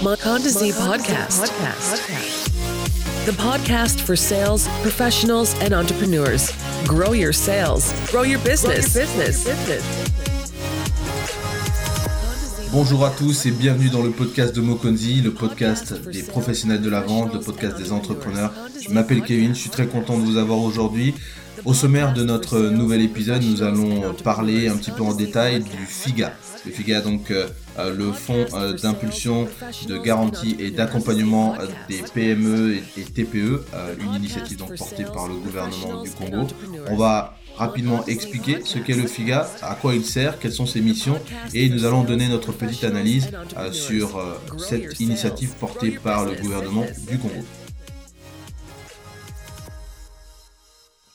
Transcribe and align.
Mondesi 0.00 0.72
podcast. 0.72 1.52
The 3.26 3.32
podcast 3.32 4.00
for 4.00 4.16
sales 4.16 4.66
professionals 4.82 5.54
and 5.60 5.74
entrepreneurs. 5.74 6.52
Grow 6.86 7.12
your 7.12 7.32
sales, 7.34 7.92
grow 8.10 8.22
your 8.22 8.38
business. 8.40 8.94
business. 8.94 10.19
Bonjour 12.72 13.04
à 13.04 13.10
tous 13.10 13.46
et 13.46 13.50
bienvenue 13.50 13.90
dans 13.90 14.02
le 14.02 14.10
podcast 14.10 14.54
de 14.54 14.60
Mokonzi, 14.60 15.20
le 15.22 15.32
podcast 15.32 16.08
des 16.08 16.22
professionnels 16.22 16.80
de 16.80 16.88
la 16.88 17.00
vente, 17.00 17.34
le 17.34 17.40
podcast 17.40 17.76
des 17.76 17.90
entrepreneurs. 17.90 18.52
Je 18.80 18.94
m'appelle 18.94 19.22
Kevin, 19.22 19.54
je 19.56 19.60
suis 19.60 19.70
très 19.70 19.86
content 19.86 20.16
de 20.16 20.22
vous 20.22 20.36
avoir 20.36 20.60
aujourd'hui. 20.60 21.14
Au 21.64 21.74
sommaire 21.74 22.14
de 22.14 22.22
notre 22.22 22.60
nouvel 22.60 23.02
épisode, 23.02 23.42
nous 23.42 23.62
allons 23.62 24.14
parler 24.24 24.68
un 24.68 24.76
petit 24.76 24.92
peu 24.92 25.02
en 25.02 25.14
détail 25.14 25.60
du 25.64 25.84
FIGA. 25.84 26.32
Le 26.64 26.70
FIGA, 26.70 27.00
donc 27.00 27.30
euh, 27.30 27.48
euh, 27.78 27.94
le 27.94 28.12
fonds 28.12 28.46
euh, 28.54 28.72
d'impulsion, 28.74 29.48
de 29.88 29.98
garantie 29.98 30.56
et 30.58 30.70
d'accompagnement 30.70 31.56
des 31.88 32.02
PME 32.14 32.76
et, 32.96 33.02
TPE, 33.02 33.64
une 34.00 34.14
initiative 34.14 34.58
donc 34.58 34.76
portée 34.76 35.04
par 35.04 35.26
le 35.26 35.34
gouvernement 35.34 36.02
du 36.02 36.10
Congo. 36.10 36.46
On 36.88 36.96
va 36.96 37.39
rapidement 37.60 38.04
expliquer 38.06 38.58
ce 38.64 38.78
qu'est 38.78 38.96
le 38.96 39.06
FIGA, 39.06 39.48
à 39.62 39.74
quoi 39.76 39.94
il 39.94 40.04
sert, 40.04 40.38
quelles 40.38 40.52
sont 40.52 40.66
ses 40.66 40.80
missions, 40.80 41.18
et 41.54 41.68
nous 41.68 41.84
allons 41.84 42.02
donner 42.02 42.28
notre 42.28 42.52
petite 42.52 42.84
analyse 42.84 43.30
sur 43.70 44.20
cette 44.58 44.98
initiative 44.98 45.52
portée 45.60 45.92
par 45.92 46.24
le 46.24 46.34
gouvernement 46.34 46.86
du 47.08 47.18
Congo. 47.18 47.44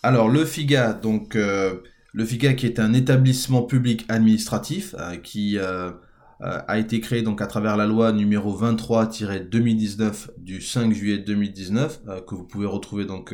Alors 0.06 0.30
le 0.30 0.46
FIGA, 0.46 0.94
donc 0.94 1.36
euh, 1.36 1.78
le 2.14 2.26
FIGA 2.26 2.54
qui 2.54 2.68
est 2.68 2.80
un 2.80 2.94
établissement 2.94 3.64
public 3.64 4.06
administratif 4.08 4.94
euh, 5.00 5.16
qui 5.16 5.58
euh, 5.58 5.90
a 6.40 6.78
été 6.78 7.00
créé 7.00 7.24
donc 7.24 7.42
à 7.42 7.48
travers 7.48 7.76
la 7.76 7.88
loi 7.88 8.12
numéro 8.12 8.56
23-2019 8.56 10.28
du 10.38 10.62
5 10.62 10.94
juillet 10.94 11.18
2019 11.18 12.02
que 12.28 12.36
vous 12.36 12.44
pouvez 12.44 12.68
retrouver 12.68 13.06
donc 13.06 13.34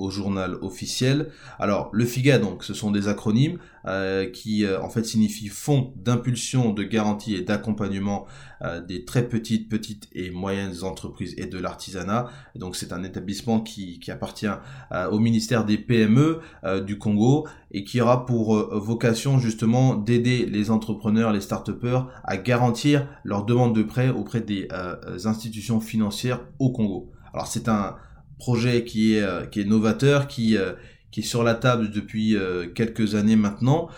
au 0.00 0.10
journal 0.10 0.54
officiel. 0.62 1.28
Alors 1.58 1.90
le 1.92 2.04
FIGA 2.04 2.38
donc 2.38 2.64
ce 2.64 2.74
sont 2.74 2.90
des 2.90 3.08
acronymes 3.08 3.58
euh, 3.86 4.28
qui 4.28 4.64
euh, 4.64 4.80
en 4.82 4.90
fait 4.90 5.04
signifient 5.04 5.48
Fonds 5.48 5.92
d'impulsion, 5.96 6.72
de 6.72 6.82
garantie 6.82 7.34
et 7.34 7.40
d'accompagnement 7.40 8.26
euh, 8.62 8.80
des 8.80 9.06
très 9.06 9.26
petites, 9.26 9.70
petites 9.70 10.08
et 10.12 10.30
moyennes 10.30 10.82
entreprises 10.82 11.34
et 11.38 11.46
de 11.46 11.58
l'artisanat. 11.58 12.28
Donc 12.56 12.76
c'est 12.76 12.92
un 12.92 13.02
établissement 13.04 13.60
qui, 13.60 13.98
qui 13.98 14.10
appartient 14.10 14.50
au 15.10 15.18
ministère 15.18 15.64
des 15.64 15.78
PME 15.78 16.40
du 16.84 16.98
Congo 16.98 17.46
et 17.70 17.84
qui 17.84 18.00
aura 18.00 18.26
pour 18.26 18.56
vocation 18.78 19.38
justement 19.38 19.94
d'aider 19.94 20.46
les 20.46 20.70
entrepreneurs, 20.70 21.32
les 21.32 21.40
start 21.40 21.70
à 22.24 22.36
garantir 22.36 23.06
leurs 23.24 23.44
demandes 23.44 23.74
de 23.74 23.82
prêt 23.82 24.08
auprès 24.10 24.40
des 24.40 24.68
institutions 25.24 25.80
financières 25.80 26.40
au 26.58 26.70
Congo. 26.70 27.10
Alors 27.32 27.46
c'est 27.46 27.68
un 27.68 27.96
projet 28.40 28.82
qui 28.82 29.14
est, 29.14 29.22
euh, 29.22 29.46
qui 29.46 29.60
est 29.60 29.64
novateur, 29.64 30.26
qui, 30.26 30.56
euh, 30.56 30.72
qui 31.12 31.20
est 31.20 31.22
sur 31.22 31.44
la 31.44 31.54
table 31.54 31.90
depuis 31.92 32.34
euh, 32.34 32.66
quelques 32.66 33.14
années 33.14 33.36
maintenant. 33.36 33.88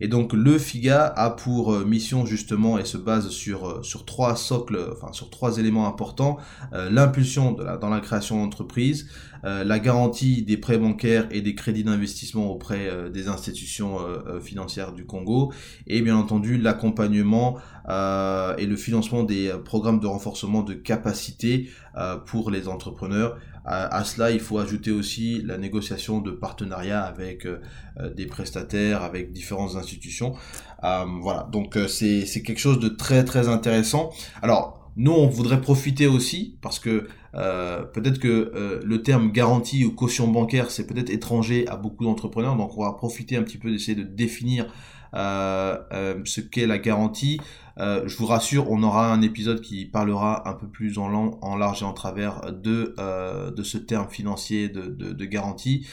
et 0.00 0.08
donc 0.08 0.34
le 0.34 0.58
FIGA 0.58 1.06
a 1.06 1.30
pour 1.30 1.72
mission 1.86 2.26
justement 2.26 2.78
et 2.78 2.84
se 2.84 2.98
base 2.98 3.30
sur 3.30 3.82
sur 3.82 4.04
trois 4.04 4.36
socles, 4.36 4.78
enfin 4.92 5.14
sur 5.14 5.30
trois 5.30 5.56
éléments 5.56 5.88
importants 5.88 6.36
l'impulsion 6.72 7.52
dans 7.52 7.88
la 7.88 8.00
création 8.00 8.36
d'entreprise, 8.42 9.08
la 9.42 9.78
garantie 9.78 10.42
des 10.42 10.58
prêts 10.58 10.76
bancaires 10.76 11.26
et 11.30 11.40
des 11.40 11.54
crédits 11.54 11.84
d'investissement 11.84 12.50
auprès 12.50 13.10
des 13.10 13.28
institutions 13.28 13.96
financières 14.42 14.92
du 14.92 15.06
Congo, 15.06 15.54
et 15.86 16.02
bien 16.02 16.16
entendu 16.16 16.58
l'accompagnement 16.58 17.56
et 17.88 18.66
le 18.66 18.76
financement 18.76 19.22
des 19.24 19.52
programmes 19.64 20.00
de 20.00 20.06
renforcement 20.06 20.62
de 20.62 20.74
capacité 20.74 21.68
euh, 21.96 22.16
pour 22.16 22.50
les 22.50 22.66
entrepreneurs. 22.66 23.38
À, 23.66 24.04
cela, 24.04 24.30
il 24.30 24.40
faut 24.40 24.58
ajouter 24.58 24.90
aussi 24.90 25.40
la 25.42 25.56
négociation 25.56 26.20
de 26.20 26.30
partenariat 26.32 27.02
avec 27.02 27.46
euh, 27.46 27.60
euh, 27.98 28.12
des 28.12 28.26
prestataires, 28.26 29.02
avec 29.02 29.32
différentes 29.32 29.76
institutions. 29.76 30.34
voilà, 30.82 31.48
donc 31.52 31.78
c'est 31.88 32.42
quelque 32.44 32.58
chose 32.58 32.80
de 32.80 32.88
très 32.88 33.24
très 33.24 33.48
intéressant. 33.48 34.10
Alors, 34.42 34.90
nous, 34.96 35.12
on 35.12 35.28
voudrait 35.28 35.60
profiter 35.60 36.06
aussi, 36.08 36.58
parce 36.62 36.78
que 36.78 37.06
peut-être 37.32 38.18
que 38.18 38.80
le 38.84 39.02
terme 39.02 39.32
garantie 39.32 39.84
ou 39.84 39.92
caution 39.92 40.28
bancaire, 40.28 40.70
c'est 40.70 40.86
peut-être 40.86 41.10
étranger 41.10 41.66
à 41.68 41.76
beaucoup 41.76 42.04
d'entrepreneurs, 42.04 42.56
donc 42.56 42.76
on 42.76 42.84
va 42.84 42.92
profiter 42.92 43.36
un 43.36 43.42
petit 43.42 43.58
peu 43.58 43.70
d'essayer 43.70 43.96
de 43.96 44.04
définir 44.04 44.66
ce 45.14 46.40
qu'est 46.40 46.66
la 46.66 46.78
garantie, 46.78 47.40
euh, 47.78 48.04
je 48.06 48.16
vous 48.16 48.26
rassure, 48.26 48.70
on 48.70 48.82
aura 48.82 49.12
un 49.12 49.22
épisode 49.22 49.60
qui 49.60 49.84
parlera 49.84 50.48
un 50.48 50.54
peu 50.54 50.68
plus 50.68 50.98
en, 50.98 51.56
large 51.56 51.82
et 51.82 51.84
en 51.84 51.92
travers 51.92 52.52
de, 52.52 52.94
euh, 52.98 53.50
ce 53.62 53.78
terme 53.78 54.08
financier 54.08 54.68
de, 54.68 55.24
garantie. 55.24 55.86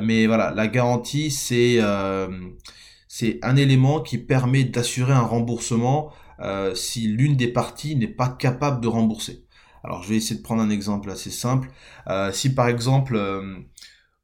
Mais 0.00 0.26
voilà, 0.26 0.50
la 0.50 0.66
garantie, 0.66 1.34
euh, 1.52 2.28
c'est 3.06 3.38
un 3.42 3.56
élément 3.56 4.00
qui 4.00 4.18
permet 4.18 4.64
d'assurer 4.64 5.12
un 5.12 5.22
remboursement 5.22 6.12
si 6.74 7.08
l'une 7.08 7.36
des 7.36 7.48
parties 7.48 7.96
n'est 7.96 8.06
pas 8.06 8.28
capable 8.28 8.80
de 8.80 8.86
rembourser. 8.86 9.44
Alors 9.82 10.02
je 10.02 10.08
vais 10.08 10.16
essayer 10.16 10.36
de 10.36 10.42
prendre 10.42 10.62
un 10.62 10.70
exemple 10.70 11.10
assez 11.10 11.30
simple. 11.30 11.68
si 12.32 12.54
par 12.54 12.68
exemple 12.68 13.18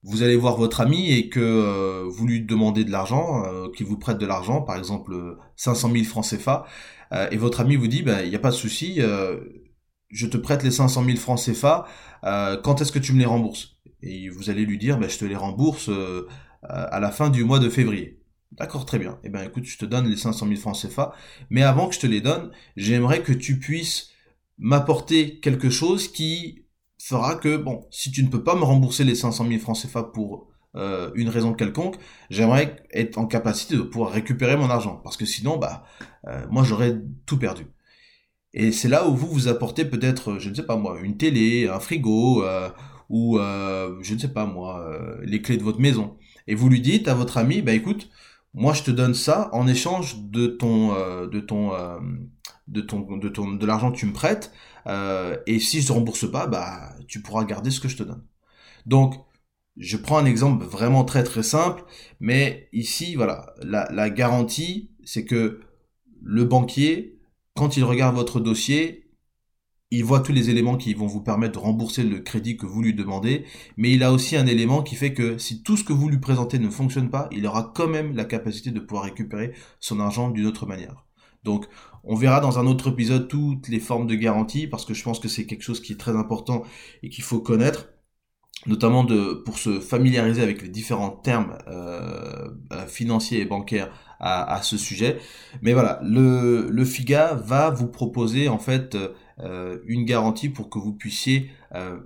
vous 0.05 0.23
allez 0.23 0.37
voir 0.37 0.57
votre 0.57 0.81
ami 0.81 1.11
et 1.13 1.29
que 1.29 2.05
vous 2.09 2.27
lui 2.27 2.43
demandez 2.43 2.85
de 2.85 2.91
l'argent, 2.91 3.43
qu'il 3.75 3.87
vous 3.87 3.97
prête 3.97 4.19
de 4.19 4.27
l'argent, 4.27 4.61
par 4.61 4.77
exemple 4.77 5.39
500 5.57 5.91
000 5.93 6.05
francs 6.05 6.27
CFA, 6.29 6.67
euh, 7.15 7.29
et 7.31 7.37
votre 7.37 7.61
ami 7.61 7.77
vous 7.77 7.87
dit, 7.87 8.03
ben, 8.03 8.21
il 8.23 8.31
n'y 8.31 8.37
a 8.37 8.41
pas 8.41 8.51
de 8.51 8.57
souci, 8.57 8.97
euh, 8.99 9.39
je 10.11 10.27
te 10.27 10.37
prête 10.37 10.63
les 10.63 10.71
500 10.71 11.05
000 11.05 11.17
francs 11.17 11.41
CFA, 11.41 11.87
euh, 12.25 12.57
quand 12.61 12.81
est-ce 12.81 12.93
que 12.93 12.99
tu 12.99 13.13
me 13.13 13.19
les 13.19 13.25
rembourses? 13.25 13.77
Et 14.03 14.29
vous 14.29 14.51
allez 14.51 14.65
lui 14.65 14.79
dire, 14.79 14.99
ben, 14.99 15.09
je 15.09 15.19
te 15.19 15.25
les 15.25 15.37
rembourse 15.37 15.91
à 16.63 17.01
la 17.01 17.11
fin 17.11 17.31
du 17.31 17.45
mois 17.45 17.59
de 17.59 17.69
février. 17.69 18.21
D'accord, 18.53 18.87
très 18.87 18.99
bien. 18.99 19.19
Eh 19.25 19.29
ben, 19.29 19.43
écoute, 19.45 19.65
je 19.65 19.79
te 19.79 19.85
donne 19.85 20.09
les 20.09 20.17
500 20.17 20.47
000 20.47 20.61
francs 20.61 20.77
CFA, 20.81 21.15
mais 21.51 21.63
avant 21.63 21.89
que 21.89 21.95
je 21.95 22.01
te 22.01 22.07
les 22.07 22.21
donne, 22.21 22.51
j'aimerais 22.77 23.23
que 23.23 23.33
tu 23.33 23.59
puisses 23.59 24.11
m'apporter 24.59 25.41
quelque 25.41 25.71
chose 25.71 26.09
qui 26.09 26.64
fera 27.05 27.35
que, 27.35 27.57
bon, 27.57 27.87
si 27.91 28.11
tu 28.11 28.23
ne 28.25 28.29
peux 28.29 28.43
pas 28.43 28.55
me 28.55 28.65
rembourser 28.65 29.05
les 29.05 29.15
500 29.15 29.47
000 29.47 29.61
francs 29.61 29.77
CFA 29.77 30.05
pour 30.05 30.49
euh, 30.75 31.11
une 31.15 31.29
raison 31.29 31.53
quelconque, 31.53 31.97
j'aimerais 32.31 32.77
être 32.93 33.19
en 33.19 33.27
capacité 33.27 33.77
de 33.77 33.83
pouvoir 33.83 34.11
récupérer 34.11 34.57
mon 34.57 34.71
argent. 34.71 35.01
Parce 35.05 35.19
que 35.19 35.27
sinon, 35.27 35.59
bah, 35.59 35.85
euh, 36.27 36.47
moi, 36.51 36.63
j'aurais 36.63 36.97
tout 37.27 37.39
perdu. 37.39 37.67
Et 38.55 38.73
c'est 38.73 38.89
là 38.89 39.07
où 39.07 39.15
vous 39.15 39.27
vous 39.27 39.49
apportez 39.49 39.85
peut-être, 39.85 40.39
je 40.39 40.49
ne 40.49 40.55
sais 40.55 40.63
pas 40.63 40.77
moi, 40.77 40.99
une 41.03 41.19
télé, 41.19 41.69
un 41.69 41.81
frigo, 41.81 42.43
euh, 42.43 42.71
ou 43.11 43.39
je 43.39 44.15
ne 44.15 44.19
sais 44.19 44.33
pas 44.33 44.47
moi, 44.47 44.99
les 45.25 45.43
clés 45.43 45.57
de 45.57 45.63
votre 45.63 45.81
maison. 45.81 46.17
Et 46.47 46.55
vous 46.55 46.69
lui 46.69 46.81
dites 46.81 47.09
à 47.09 47.15
votre 47.15 47.37
ami, 47.37 47.63
bah 47.63 47.73
écoute, 47.73 48.09
moi 48.55 48.73
je 48.73 48.83
te 48.83 48.91
donne 48.91 49.15
ça 49.15 49.51
en 49.53 49.67
échange 49.67 50.19
de 50.31 50.47
ton, 50.47 50.95
de 51.27 51.41
ton, 51.41 51.73
de 52.69 52.81
ton, 52.81 53.01
de 53.17 53.29
ton, 53.29 53.53
de 53.53 53.67
l'argent 53.67 53.93
que 53.93 53.97
tu 53.97 54.07
me 54.07 54.13
prêtes. 54.13 54.53
et 55.47 55.59
si 55.61 55.81
je 55.83 55.89
te 55.89 55.93
rembourse 55.93 56.31
pas, 56.31 56.47
bah 56.47 56.95
tu 57.09 57.23
pourras 57.23 57.45
garder 57.45 57.71
ce 57.71 57.81
que 57.81 57.89
je 57.89 57.97
te 57.97 58.03
donne. 58.03 58.25
Donc 58.87 59.15
je 59.77 59.97
prends 59.97 60.19
un 60.19 60.27
exemple 60.27 60.65
vraiment 60.65 61.05
très 61.05 61.25
très 61.25 61.43
simple, 61.43 61.85
mais 62.21 62.69
ici, 62.73 63.15
voilà, 63.17 63.55
la, 63.63 64.11
garantie, 64.11 64.91
c'est 65.05 65.25
que 65.25 65.61
le 66.23 66.45
banquier, 66.45 67.19
quand 67.55 67.77
il 67.77 67.85
regarde 67.85 68.15
votre 68.15 68.41
dossier, 68.41 69.11
il 69.91 70.05
voit 70.05 70.21
tous 70.21 70.33
les 70.33 70.51
éléments 70.51 70.77
qui 70.77 70.95
vont 70.95 71.07
vous 71.07 71.23
permettre 71.23 71.55
de 71.55 71.65
rembourser 71.65 72.03
le 72.03 72.21
crédit 72.21 72.57
que 72.57 72.67
vous 72.67 72.83
lui 72.83 72.95
demandez, 72.95 73.45
mais 73.77 73.93
il 73.93 74.03
a 74.03 74.13
aussi 74.13 74.37
un 74.37 74.47
élément 74.47 74.83
qui 74.83 74.97
fait 74.97 75.15
que 75.15 75.39
si 75.39 75.63
tout 75.63 75.77
ce 75.77 75.85
que 75.85 75.93
vous 75.93 76.09
lui 76.09 76.19
présentez 76.19 76.59
ne 76.59 76.71
fonctionne 76.71 77.11
pas, 77.11 77.29
il 77.33 77.47
aura 77.47 77.73
quand 77.75 77.89
même 77.89 78.15
la 78.17 78.25
capacité 78.25 78.71
de 78.71 78.81
pouvoir 78.81 79.05
récupérer 79.05 79.53
son 79.81 80.01
argent 80.01 80.31
d'une 80.31 80.47
autre 80.47 80.67
manière. 80.67 81.05
Donc, 81.45 81.67
on 82.03 82.17
verra 82.17 82.41
dans 82.41 82.59
un 82.59 82.67
autre 82.67 82.91
épisode 82.91 83.29
toutes 83.29 83.69
les 83.69 83.81
formes 83.81 84.07
de 84.07 84.15
garantie, 84.15 84.67
parce 84.67 84.85
que 84.85 84.95
je 84.95 85.03
pense 85.03 85.21
que 85.21 85.29
c'est 85.29 85.47
quelque 85.47 85.63
chose 85.63 85.81
qui 85.81 85.93
est 85.93 86.01
très 86.01 86.17
important 86.17 86.65
et 87.03 87.09
qu'il 87.09 87.25
faut 87.25 87.41
connaître 87.41 87.89
notamment 88.67 89.07
pour 89.45 89.59
se 89.59 89.81
familiariser 89.81 90.43
avec 90.43 90.63
les 90.63 90.69
différents 90.69 91.11
termes 91.11 91.59
euh, 91.69 92.49
euh, 92.73 92.87
financiers 92.87 93.41
et 93.41 93.45
bancaires 93.45 93.91
à, 94.21 94.63
ce 94.63 94.79
sujet. 94.79 95.19
Mais 95.61 95.75
voilà, 95.75 96.01
le, 96.03 96.85
FIGA 96.87 97.35
va 97.35 97.69
vous 97.69 97.89
proposer 97.89 98.49
en 98.49 98.59
fait 98.59 98.97
euh, 99.41 99.81
une 99.87 100.07
garantie 100.07 100.49
pour 100.49 100.71
que 100.71 100.79
vous 100.79 100.95
puissiez 100.95 101.51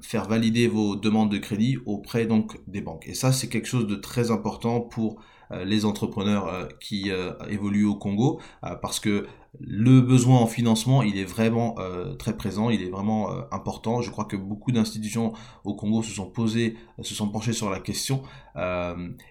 faire 0.00 0.26
valider 0.26 0.66
vos 0.66 0.96
demandes 0.96 1.30
de 1.30 1.38
crédit 1.38 1.76
auprès 1.86 2.26
donc 2.26 2.58
des 2.66 2.80
banques. 2.80 3.06
Et 3.06 3.14
ça, 3.14 3.30
c'est 3.30 3.48
quelque 3.48 3.68
chose 3.68 3.86
de 3.86 3.94
très 3.94 4.32
important 4.32 4.80
pour 4.80 5.22
les 5.50 5.84
entrepreneurs 5.84 6.68
qui 6.80 7.10
évoluent 7.48 7.86
au 7.86 7.94
Congo, 7.94 8.40
parce 8.82 9.00
que 9.00 9.26
le 9.60 10.00
besoin 10.00 10.38
en 10.38 10.46
financement, 10.46 11.02
il 11.02 11.18
est 11.18 11.24
vraiment 11.24 11.74
euh, 11.78 12.14
très 12.14 12.36
présent, 12.36 12.70
il 12.70 12.82
est 12.82 12.90
vraiment 12.90 13.32
euh, 13.32 13.42
important. 13.50 14.02
Je 14.02 14.10
crois 14.10 14.24
que 14.24 14.36
beaucoup 14.36 14.72
d'institutions 14.72 15.32
au 15.64 15.74
Congo 15.74 16.02
se 16.02 16.12
sont 16.12 16.30
posées, 16.30 16.76
euh, 16.98 17.02
se 17.02 17.14
sont 17.14 17.28
penchées 17.28 17.52
sur 17.52 17.70
la 17.70 17.80
question, 17.80 18.22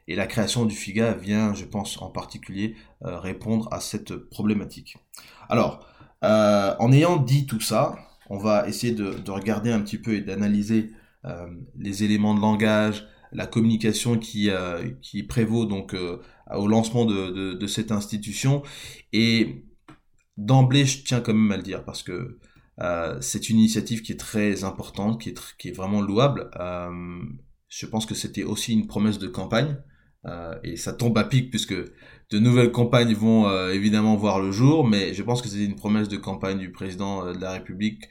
et 0.08 0.16
la 0.16 0.25
création 0.25 0.64
du 0.64 0.74
FIGA 0.74 1.12
vient, 1.12 1.54
je 1.54 1.66
pense, 1.66 2.02
en 2.02 2.10
particulier 2.10 2.75
répondre 3.02 3.68
à 3.74 3.81
cette 3.81 4.16
problématique. 4.16 4.96
Alors, 5.50 5.86
en 6.22 6.92
ayant 6.94 7.18
dit 7.18 7.46
tout 7.46 7.60
ça, 7.60 7.98
on 8.30 8.38
va 8.38 8.69
essayer 8.69 8.94
de, 8.94 9.30
regarder 9.30 9.69
un 9.69 9.81
petit 9.81 9.98
peu 9.98 10.14
et 10.14 10.22
d'analyser 10.22 10.92
les 11.78 12.06
éléments 12.06 12.34
de 12.36 12.40
langage, 12.40 13.06
la 13.31 13.47
communication 13.47 14.18
qui, 14.18 14.50
qui 15.01 15.24
prévaut 15.24 15.65
donc 15.65 15.95
au 16.56 16.68
lancement 16.68 17.06
de, 17.06 17.68
cette 17.68 17.91
institution. 17.91 18.63
Et 19.13 19.65
d'emblée, 20.38 20.85
je 20.85 21.03
tiens 21.03 21.19
quand 21.19 21.33
même 21.33 21.51
à 21.51 21.57
le 21.57 21.63
dire 21.63 21.83
parce 21.83 22.03
que 22.03 22.39
euh, 22.79 23.19
c'est 23.21 23.50
une 23.50 23.57
initiative 23.57 24.01
qui 24.01 24.12
est 24.12 24.19
très 24.19 24.63
importante, 24.63 25.19
qui 25.19 25.29
est, 25.29 25.71
vraiment 25.71 26.01
louable. 26.01 26.50
Euh, 26.59 27.21
je 27.68 27.85
pense 27.85 28.06
que 28.06 28.15
c'était 28.15 28.44
aussi 28.44 28.74
une 28.74 28.88
promesse 28.88 29.18
de 29.19 29.27
campagne. 29.27 29.77
Euh, 30.25 30.56
et 30.64 30.78
ça 30.78 30.94
tombe 30.94 31.18
à 31.18 31.24
pic 31.24 31.50
puisque 31.50 31.74
de 31.74 32.40
nouvelles 32.40 32.72
campagnes 32.72 33.14
vont 33.14 33.48
euh, 33.48 33.72
évidemment 33.72 34.16
voir 34.16 34.42
le 34.42 34.52
jour, 34.52 34.86
mais 34.86 35.14
je 35.14 35.24
pense 35.24 35.42
que 35.42 35.48
c'est 35.48 35.64
une 35.64 35.75
promesse 35.75 36.10
de 36.10 36.18
campagne 36.18 36.58
du 36.58 36.72
président 36.72 37.25
euh, 37.25 37.34
de 37.34 37.42
la 37.42 37.52
République 37.52 38.10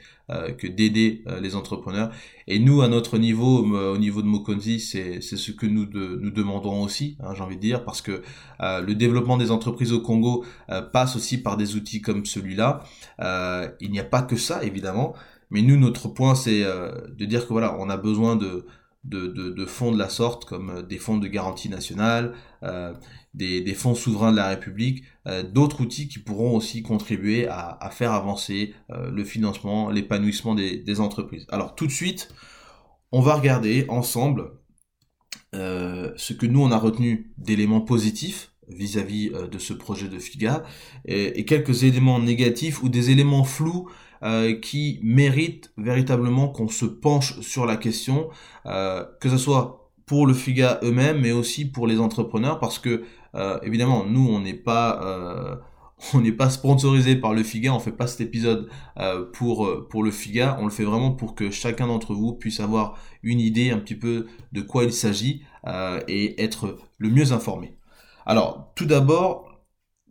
que 0.59 0.67
d'aider 0.67 1.23
les 1.41 1.55
entrepreneurs. 1.55 2.11
Et 2.49 2.59
nous, 2.59 2.83
à 2.83 2.89
notre 2.89 3.17
niveau, 3.17 3.65
au 3.65 3.97
niveau 3.97 4.23
de 4.23 4.27
Mokonzi, 4.27 4.81
c'est 4.81 5.21
ce 5.21 5.53
que 5.53 5.67
nous, 5.67 5.87
nous 5.87 6.33
demandons 6.33 6.83
aussi, 6.83 7.17
hein, 7.21 7.33
j'ai 7.33 7.43
envie 7.45 7.55
de 7.55 7.61
dire, 7.61 7.85
parce 7.85 8.03
que 8.03 8.23
le 8.59 8.93
développement 8.95 9.37
des 9.37 9.53
entreprises 9.53 9.93
au 9.93 10.01
Congo 10.01 10.45
passe 10.93 11.15
aussi 11.15 11.39
par 11.41 11.57
des 11.57 11.77
outils 11.77 12.01
comme 12.01 12.27
celui-là. 12.27 12.83
il 13.81 13.93
n'y 13.93 14.01
a 14.01 14.05
pas 14.05 14.23
que 14.23 14.35
ça, 14.35 14.65
évidemment, 14.65 15.15
mais 15.51 15.63
nous, 15.63 15.77
notre 15.77 16.09
point, 16.09 16.35
c'est 16.35 16.65
de 16.65 17.25
dire 17.25 17.47
que 17.47 17.53
voilà, 17.53 17.77
on 17.79 17.89
a 17.89 17.97
besoin 17.97 18.35
de 18.35 18.67
de, 19.09 19.67
fonds 19.67 19.93
de 19.93 19.99
la 19.99 20.09
sorte, 20.09 20.45
comme 20.45 20.71
euh, 20.71 20.83
des 20.83 20.99
fonds 20.99 21.19
de 21.19 21.29
garantie 21.29 21.69
nationale, 21.69 22.35
euh, 22.63 22.95
des, 23.35 23.75
fonds 23.75 23.95
souverains 23.95 24.33
de 24.33 24.37
la 24.37 24.49
République, 24.49 25.05
euh, 25.27 25.43
d'autres 25.43 25.81
outils 25.81 26.09
qui 26.09 26.19
pourront 26.19 26.57
aussi 26.57 26.83
contribuer 26.83 27.47
à, 27.49 27.91
faire 27.93 28.13
avancer 28.13 28.75
le 28.89 29.25
financement, 29.25 29.91
l'épanouissement 29.91 30.55
des, 30.55 31.01
entreprises. 31.01 31.47
Alors 31.51 31.75
tout 31.75 31.87
de 31.87 31.93
suite, 31.93 32.35
on 33.13 33.21
va 33.21 33.35
regarder 33.35 33.85
ensemble 33.89 34.53
ce 35.53 36.33
que 36.33 36.47
nous 36.47 36.61
on 36.61 36.71
a 36.71 36.79
retenu 36.79 37.33
d'éléments 37.39 37.81
positifs 37.81 38.53
vis-à-vis 38.69 39.31
de 39.31 39.59
ce 39.59 39.73
projet 39.73 40.09
de 40.09 40.19
FIGA 40.19 40.65
et, 41.05 41.45
quelques 41.45 41.85
éléments 41.85 42.19
négatifs 42.19 42.83
ou 42.83 42.89
des 42.89 43.11
éléments 43.11 43.45
flous 43.45 43.89
euh, 44.23 44.59
qui 44.59 44.99
mérite 45.03 45.73
véritablement 45.77 46.49
qu'on 46.49 46.69
se 46.69 46.87
penche 46.87 47.41
sur 47.41 47.67
la 47.67 47.77
question, 47.77 48.29
euh, 48.67 49.05
que 49.21 49.29
ce 49.29 49.37
soit 49.37 49.91
pour 50.07 50.27
le 50.27 50.35
FIGA 50.35 50.81
eux-mêmes, 50.83 51.21
mais 51.21 51.33
aussi 51.33 51.65
pour 51.65 51.87
les 51.87 52.01
entrepreneurs, 52.01 52.59
parce 52.59 52.79
que 52.79 53.05
euh, 53.35 53.59
évidemment, 53.63 54.05
nous, 54.07 54.27
on 54.29 54.41
n'est 54.41 54.55
pas 54.55 55.61
on 56.15 56.21
n'est 56.21 56.33
pas 56.33 56.51
sponsorisé 56.51 57.17
par 57.17 57.35
le 57.35 57.43
FIGA, 57.43 57.75
on 57.75 57.79
fait 57.79 57.93
pas 57.93 58.07
cet 58.07 58.21
épisode 58.21 58.69
pour 59.33 59.89
pour 59.89 60.03
le 60.03 60.11
FIGA, 60.11 60.59
on 60.61 60.65
le 60.65 60.71
fait 60.71 60.85
vraiment 60.85 61.11
pour 61.13 61.35
que 61.35 61.51
chacun 61.51 61.87
d'entre 61.87 62.15
vous 62.15 62.35
puisse 62.35 62.61
avoir 62.61 62.99
une 63.23 63.41
idée 63.41 63.71
un 63.71 63.79
petit 63.79 63.95
peu 63.95 64.27
de 64.53 64.61
quoi 64.61 64.85
il 64.85 64.93
s'agit 64.93 65.43
et 66.09 66.43
être 66.43 66.79
le 66.99 67.11
mieux 67.11 67.33
informé. 67.33 67.77
Alors, 68.27 68.73
tout 68.75 68.87
d'abord, 68.87 69.47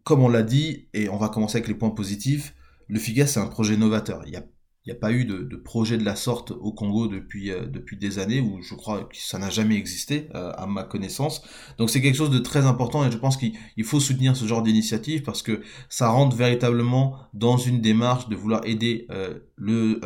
comme 0.04 0.22
on 0.22 0.30
l'a 0.30 0.44
dit, 0.44 0.88
et 0.94 1.10
on 1.10 1.18
va 1.18 1.30
commencer 1.30 1.58
avec 1.58 1.68
les 1.68 1.74
points 1.76 1.90
positifs, 1.90 2.56
le 2.88 3.00
FIGA, 3.00 3.28
c'est 3.28 3.40
un 3.40 3.48
projet 3.48 3.78
novateur. 3.78 4.24
Il 4.26 4.32
n'y 4.32 4.92
a, 4.92 4.96
pas 4.96 5.12
eu 5.12 5.26
de, 5.26 5.56
projet 5.56 5.98
de 5.98 6.06
la 6.06 6.16
sorte 6.16 6.52
au 6.52 6.72
Congo 6.72 7.08
depuis, 7.08 7.50
euh, 7.50 7.66
depuis 7.66 7.98
des 7.98 8.20
années, 8.20 8.40
où 8.40 8.62
je 8.62 8.76
crois 8.76 9.06
que 9.06 9.18
ça 9.18 9.40
n'a 9.40 9.50
jamais 9.50 9.76
existé, 9.76 10.30
euh, 10.36 10.52
à 10.56 10.68
ma 10.68 10.84
connaissance. 10.84 11.42
Donc 11.80 11.90
c'est 11.90 12.02
quelque 12.02 12.16
chose 12.16 12.30
de 12.30 12.38
très 12.38 12.66
important 12.66 13.04
et 13.06 13.12
je 13.12 13.18
pense 13.18 13.38
qu'il 13.38 13.84
faut 13.84 14.00
soutenir 14.00 14.36
ce 14.36 14.46
genre 14.46 14.62
d'initiative 14.62 15.24
parce 15.24 15.42
que 15.42 15.62
ça 15.90 16.10
rentre 16.10 16.36
véritablement 16.36 17.18
dans 17.34 17.58
une 17.58 17.82
démarche 17.82 18.30
de 18.30 18.36
vouloir 18.36 18.62
aider 18.66 19.08
euh, 19.10 19.40
le 19.56 20.00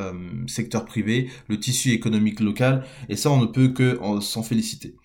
secteur 0.47 0.85
privé, 0.85 1.29
le 1.47 1.59
tissu 1.59 1.91
économique 1.91 2.39
local, 2.39 2.85
et 3.09 3.15
ça 3.15 3.31
on 3.31 3.41
ne 3.41 3.47
peut 3.47 3.69
que 3.69 3.99
s'en 4.21 4.43
féliciter. 4.43 4.95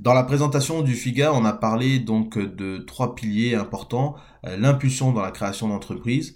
Dans 0.00 0.14
la 0.14 0.24
présentation 0.24 0.80
du 0.80 0.94
FIGA, 0.94 1.34
on 1.34 1.44
a 1.44 1.52
parlé 1.52 1.98
donc 1.98 2.38
de 2.38 2.78
trois 2.78 3.14
piliers 3.14 3.54
importants, 3.54 4.16
l'impulsion 4.42 5.12
dans 5.12 5.20
la 5.20 5.30
création 5.30 5.68
d'entreprises, 5.68 6.34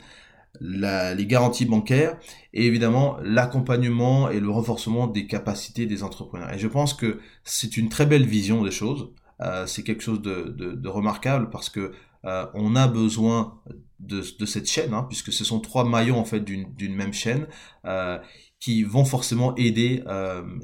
les 0.61 1.27
garanties 1.27 1.65
bancaires 1.65 2.17
et 2.53 2.67
évidemment 2.67 3.17
l'accompagnement 3.23 4.31
et 4.31 4.41
le 4.41 4.51
renforcement 4.51 5.07
des 5.07 5.27
capacités 5.27 5.87
des 5.87 6.03
entrepreneurs. 6.03 6.53
Et 6.53 6.59
je 6.59 6.69
pense 6.69 6.95
que 6.95 7.21
c'est 7.43 7.77
une 7.77 7.89
très 7.89 8.07
belle 8.07 8.27
vision 8.27 8.63
des 8.63 8.71
choses. 8.71 9.11
Euh, 9.41 9.67
c'est 9.67 9.83
quelque 9.83 10.03
chose 10.03 10.23
de, 10.23 10.89
remarquable 10.89 11.51
parce 11.51 11.69
que 11.69 11.93
euh, 12.25 12.47
on 12.55 12.77
a 12.77 12.87
besoin 12.87 13.61
de, 14.01 14.23
cette 14.23 14.69
chaîne, 14.69 14.95
hein, 14.95 15.05
puisque 15.09 15.33
ce 15.33 15.45
sont 15.45 15.61
trois 15.61 15.85
maillons 15.85 16.19
en 16.19 16.25
fait 16.25 16.41
d'une 16.41 16.95
même 16.95 17.13
chaîne 17.13 17.47
euh, 17.85 18.19
qui 18.61 18.83
vont 18.85 19.05
forcément 19.05 19.55
aider 19.57 20.03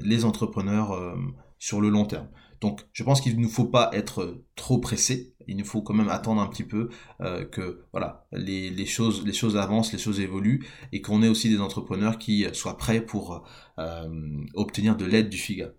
les 0.01 0.25
entrepreneurs 0.25 1.15
sur 1.59 1.81
le 1.81 1.89
long 1.89 2.05
terme. 2.05 2.27
Donc 2.61 2.81
je 2.93 3.03
pense 3.03 3.21
qu'il 3.21 3.39
ne 3.39 3.47
faut 3.47 3.65
pas 3.65 3.89
être 3.93 4.43
trop 4.55 4.79
pressé, 4.79 5.30
il 5.47 5.57
nous 5.57 5.65
faut 5.65 5.81
quand 5.81 5.93
même 5.93 6.09
attendre 6.09 6.41
un 6.41 6.47
petit 6.47 6.63
peu 6.63 6.89
euh, 7.21 7.45
que 7.45 7.81
voilà 7.91 8.25
les, 8.31 8.85
choses 8.85 9.23
les 9.25 9.33
choses 9.33 9.57
avancent, 9.57 9.93
les 9.93 9.99
choses 9.99 10.19
évoluent 10.19 10.65
et 10.91 11.01
qu'on 11.01 11.23
ait 11.23 11.29
aussi 11.29 11.49
des 11.49 11.59
entrepreneurs 11.59 12.17
qui 12.17 12.45
soient 12.53 12.77
prêts 12.77 13.01
pour 13.01 13.43
euh, 13.79 14.07
obtenir 14.53 14.95
de 14.95 15.05
l'aide 15.05 15.29
du 15.29 15.37
FIGA. 15.37 15.71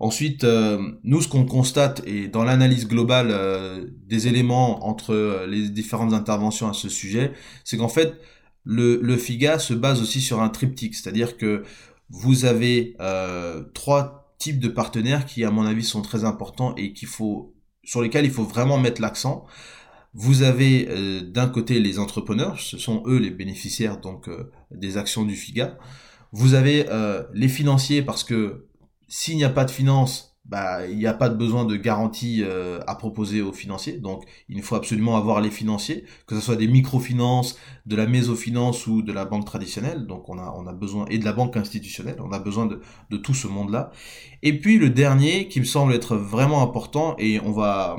Ensuite, 0.00 0.42
euh, 0.44 0.92
nous, 1.04 1.20
ce 1.20 1.28
qu'on 1.28 1.46
constate, 1.46 2.02
et 2.04 2.26
dans 2.26 2.42
l'analyse 2.42 2.88
globale 2.88 3.88
des 4.06 4.26
éléments 4.26 4.86
entre 4.86 5.46
les 5.48 5.68
différentes 5.68 6.12
interventions 6.12 6.68
à 6.68 6.72
ce 6.72 6.88
sujet, 6.88 7.32
c'est 7.62 7.76
qu'en 7.76 7.88
fait, 7.88 8.20
le, 8.64 9.00
le, 9.00 9.16
FIGA 9.16 9.58
se 9.58 9.72
base 9.72 10.02
aussi 10.02 10.20
sur 10.20 10.42
un 10.42 10.48
triptyque, 10.48 10.96
c'est-à-dire 10.96 11.36
que 11.36 11.62
vous 12.10 12.44
avez 12.44 12.96
trois 13.72 14.24
types 14.38 14.60
de 14.60 14.68
partenaires 14.68 15.24
qui, 15.24 15.44
à 15.44 15.50
mon 15.50 15.64
avis, 15.64 15.84
sont 15.84 16.02
très 16.02 16.24
importants 16.24 16.74
et 16.76 16.92
qu'il 16.92 17.08
faut, 17.08 17.53
sur 17.84 18.02
lesquels 18.02 18.24
il 18.24 18.30
faut 18.30 18.44
vraiment 18.44 18.78
mettre 18.78 19.00
l'accent. 19.00 19.46
Vous 20.14 20.42
avez 20.42 20.86
euh, 20.88 21.22
d'un 21.22 21.48
côté 21.48 21.80
les 21.80 21.98
entrepreneurs, 21.98 22.60
ce 22.60 22.78
sont 22.78 23.02
eux 23.06 23.18
les 23.18 23.30
bénéficiaires 23.30 24.00
donc 24.00 24.28
euh, 24.28 24.52
des 24.70 24.96
actions 24.96 25.24
du 25.24 25.34
FIGA. 25.34 25.76
Vous 26.30 26.54
avez 26.54 26.86
euh, 26.88 27.24
les 27.32 27.48
financiers 27.48 28.02
parce 28.02 28.22
que 28.22 28.66
s'il 29.08 29.36
n'y 29.36 29.44
a 29.44 29.50
pas 29.50 29.64
de 29.64 29.70
finances, 29.70 30.33
bah, 30.44 30.86
il 30.86 30.98
n'y 30.98 31.06
a 31.06 31.14
pas 31.14 31.30
de 31.30 31.36
besoin 31.36 31.64
de 31.64 31.74
garantie 31.76 32.42
euh, 32.42 32.78
à 32.86 32.94
proposer 32.96 33.40
aux 33.40 33.52
financiers. 33.52 33.98
Donc, 33.98 34.24
il 34.48 34.62
faut 34.62 34.74
absolument 34.74 35.16
avoir 35.16 35.40
les 35.40 35.50
financiers, 35.50 36.04
que 36.26 36.34
ce 36.34 36.40
soit 36.40 36.56
des 36.56 36.68
microfinances, 36.68 37.58
de 37.86 37.96
la 37.96 38.06
mésofinance 38.06 38.86
ou 38.86 39.00
de 39.00 39.12
la 39.12 39.24
banque 39.24 39.46
traditionnelle. 39.46 40.06
Donc, 40.06 40.28
on 40.28 40.38
a, 40.38 40.54
on 40.56 40.66
a 40.66 40.72
besoin, 40.72 41.06
et 41.06 41.18
de 41.18 41.24
la 41.24 41.32
banque 41.32 41.56
institutionnelle, 41.56 42.16
on 42.20 42.30
a 42.32 42.38
besoin 42.38 42.66
de, 42.66 42.80
de 43.10 43.16
tout 43.16 43.34
ce 43.34 43.48
monde-là. 43.48 43.90
Et 44.42 44.58
puis, 44.58 44.78
le 44.78 44.90
dernier, 44.90 45.48
qui 45.48 45.60
me 45.60 45.64
semble 45.64 45.94
être 45.94 46.16
vraiment 46.16 46.62
important, 46.62 47.16
et 47.18 47.40
on 47.40 47.52
va, 47.52 47.96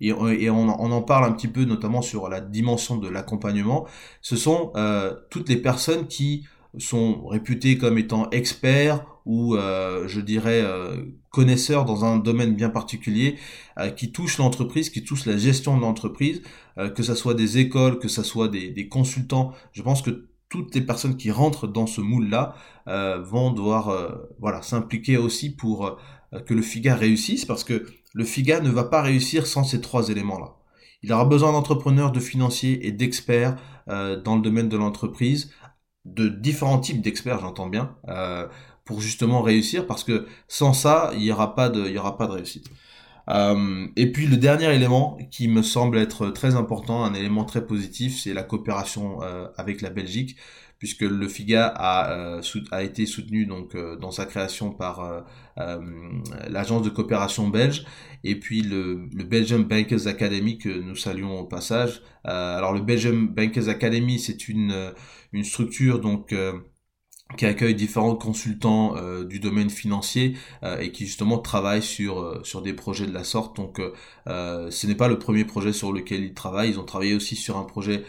et, 0.00 0.08
et 0.08 0.50
on, 0.50 0.80
on, 0.80 0.90
en 0.90 1.02
parle 1.02 1.24
un 1.24 1.32
petit 1.32 1.48
peu, 1.48 1.64
notamment 1.64 2.02
sur 2.02 2.28
la 2.28 2.40
dimension 2.40 2.96
de 2.96 3.08
l'accompagnement, 3.08 3.86
ce 4.22 4.36
sont 4.36 4.72
euh, 4.74 5.14
toutes 5.30 5.48
les 5.48 5.56
personnes 5.56 6.08
qui 6.08 6.44
sont 6.78 7.26
réputées 7.26 7.78
comme 7.78 7.98
étant 7.98 8.28
experts 8.30 9.04
ou 9.26 9.56
euh, 9.56 10.06
je 10.06 10.20
dirais 10.20 10.62
euh, 10.62 11.02
connaisseurs 11.30 11.84
dans 11.84 12.04
un 12.04 12.16
domaine 12.16 12.54
bien 12.54 12.70
particulier 12.70 13.36
euh, 13.78 13.90
qui 13.90 14.12
touche 14.12 14.38
l'entreprise, 14.38 14.88
qui 14.88 15.04
touche 15.04 15.26
la 15.26 15.36
gestion 15.36 15.76
de 15.76 15.82
l'entreprise, 15.82 16.42
que 16.94 17.02
ce 17.02 17.14
soit 17.14 17.32
des 17.32 17.56
écoles, 17.56 17.98
que 17.98 18.08
ce 18.08 18.22
soit 18.22 18.48
des, 18.48 18.70
des, 18.70 18.86
consultants. 18.86 19.52
Je 19.72 19.80
pense 19.80 20.02
que 20.02 20.28
toutes 20.50 20.74
les 20.74 20.82
personnes 20.82 21.16
qui 21.16 21.30
rentrent 21.30 21.66
dans 21.66 21.86
ce 21.86 22.02
moule-là 22.02 22.54
vont 22.86 23.50
devoir 23.50 24.18
voilà 24.38 24.60
s'impliquer 24.60 25.16
aussi 25.16 25.48
pour 25.48 25.98
que 26.44 26.52
le 26.52 26.60
FIGA 26.60 26.94
réussisse, 26.94 27.46
parce 27.46 27.64
que 27.64 27.86
le 28.12 28.24
FIGA 28.24 28.60
ne 28.60 28.68
va 28.68 28.84
pas 28.84 29.00
réussir 29.00 29.46
sans 29.46 29.64
ces 29.64 29.80
trois 29.80 30.10
éléments-là. 30.10 30.56
Il 31.02 31.10
aura 31.14 31.24
besoin 31.24 31.52
d'entrepreneurs, 31.52 32.12
de 32.12 32.20
financiers 32.20 32.86
et 32.86 32.92
d'experts 32.92 33.56
dans 33.86 34.36
le 34.36 34.42
domaine 34.42 34.68
de 34.68 34.76
l'entreprise, 34.76 35.50
de 36.14 36.28
différents 36.28 36.78
types 36.78 37.02
d'experts, 37.02 37.40
j'entends 37.40 37.66
bien, 37.66 37.94
euh, 38.08 38.46
pour 38.84 39.00
justement 39.00 39.42
réussir, 39.42 39.86
parce 39.86 40.04
que 40.04 40.26
sans 40.48 40.72
ça, 40.72 41.10
il 41.14 41.20
n'y 41.20 41.32
aura 41.32 41.54
pas 41.54 41.68
de, 41.68 41.84
il 41.86 41.92
y 41.92 41.98
aura 41.98 42.16
pas 42.16 42.26
de 42.26 42.32
réussite. 42.32 42.66
Euh, 43.28 43.88
et 43.96 44.12
puis 44.12 44.28
le 44.28 44.36
dernier 44.36 44.72
élément 44.72 45.18
qui 45.32 45.48
me 45.48 45.62
semble 45.62 45.98
être 45.98 46.28
très 46.28 46.54
important, 46.54 47.04
un 47.04 47.14
élément 47.14 47.44
très 47.44 47.66
positif, 47.66 48.20
c'est 48.22 48.32
la 48.32 48.44
coopération 48.44 49.22
euh, 49.22 49.48
avec 49.56 49.80
la 49.82 49.90
Belgique, 49.90 50.36
puisque 50.78 51.02
le 51.02 51.28
FIGA 51.28 51.66
a, 51.66 52.12
euh, 52.12 52.42
a 52.70 52.82
été 52.82 53.06
soutenu 53.06 53.46
donc 53.46 53.74
euh, 53.74 53.96
dans 53.96 54.10
sa 54.10 54.26
création 54.26 54.70
par 54.70 55.24
l'agence 56.48 56.82
de 56.82 56.90
coopération 56.90 57.48
belge, 57.48 57.86
et 58.24 58.38
puis 58.38 58.60
le, 58.60 59.08
le 59.12 59.24
Belgium 59.24 59.64
Bankers 59.64 60.06
Academy 60.06 60.58
que 60.58 60.68
nous 60.68 60.96
saluons 60.96 61.40
au 61.40 61.44
passage. 61.44 62.02
alors 62.24 62.74
le 62.74 62.82
Belgium 62.82 63.28
Bankers 63.28 63.68
Academy, 63.68 64.18
c'est 64.18 64.48
une 64.48 64.92
une 65.32 65.44
structure 65.44 66.00
donc 66.00 66.34
qui 67.36 67.44
accueille 67.44 67.74
différents 67.74 68.14
consultants 68.14 68.96
euh, 68.96 69.24
du 69.24 69.40
domaine 69.40 69.68
financier 69.68 70.36
euh, 70.62 70.78
et 70.78 70.92
qui 70.92 71.06
justement 71.06 71.38
travaillent 71.38 71.82
sur 71.82 72.20
euh, 72.20 72.40
sur 72.44 72.62
des 72.62 72.72
projets 72.72 73.06
de 73.06 73.12
la 73.12 73.24
sorte. 73.24 73.56
Donc 73.56 73.80
ce 74.26 74.86
n'est 74.86 74.94
pas 74.94 75.08
le 75.08 75.18
premier 75.18 75.44
projet 75.44 75.72
sur 75.72 75.92
lequel 75.92 76.22
ils 76.22 76.34
travaillent. 76.34 76.70
Ils 76.70 76.78
ont 76.78 76.84
travaillé 76.84 77.14
aussi 77.14 77.36
sur 77.36 77.56
un 77.56 77.64
projet 77.64 78.04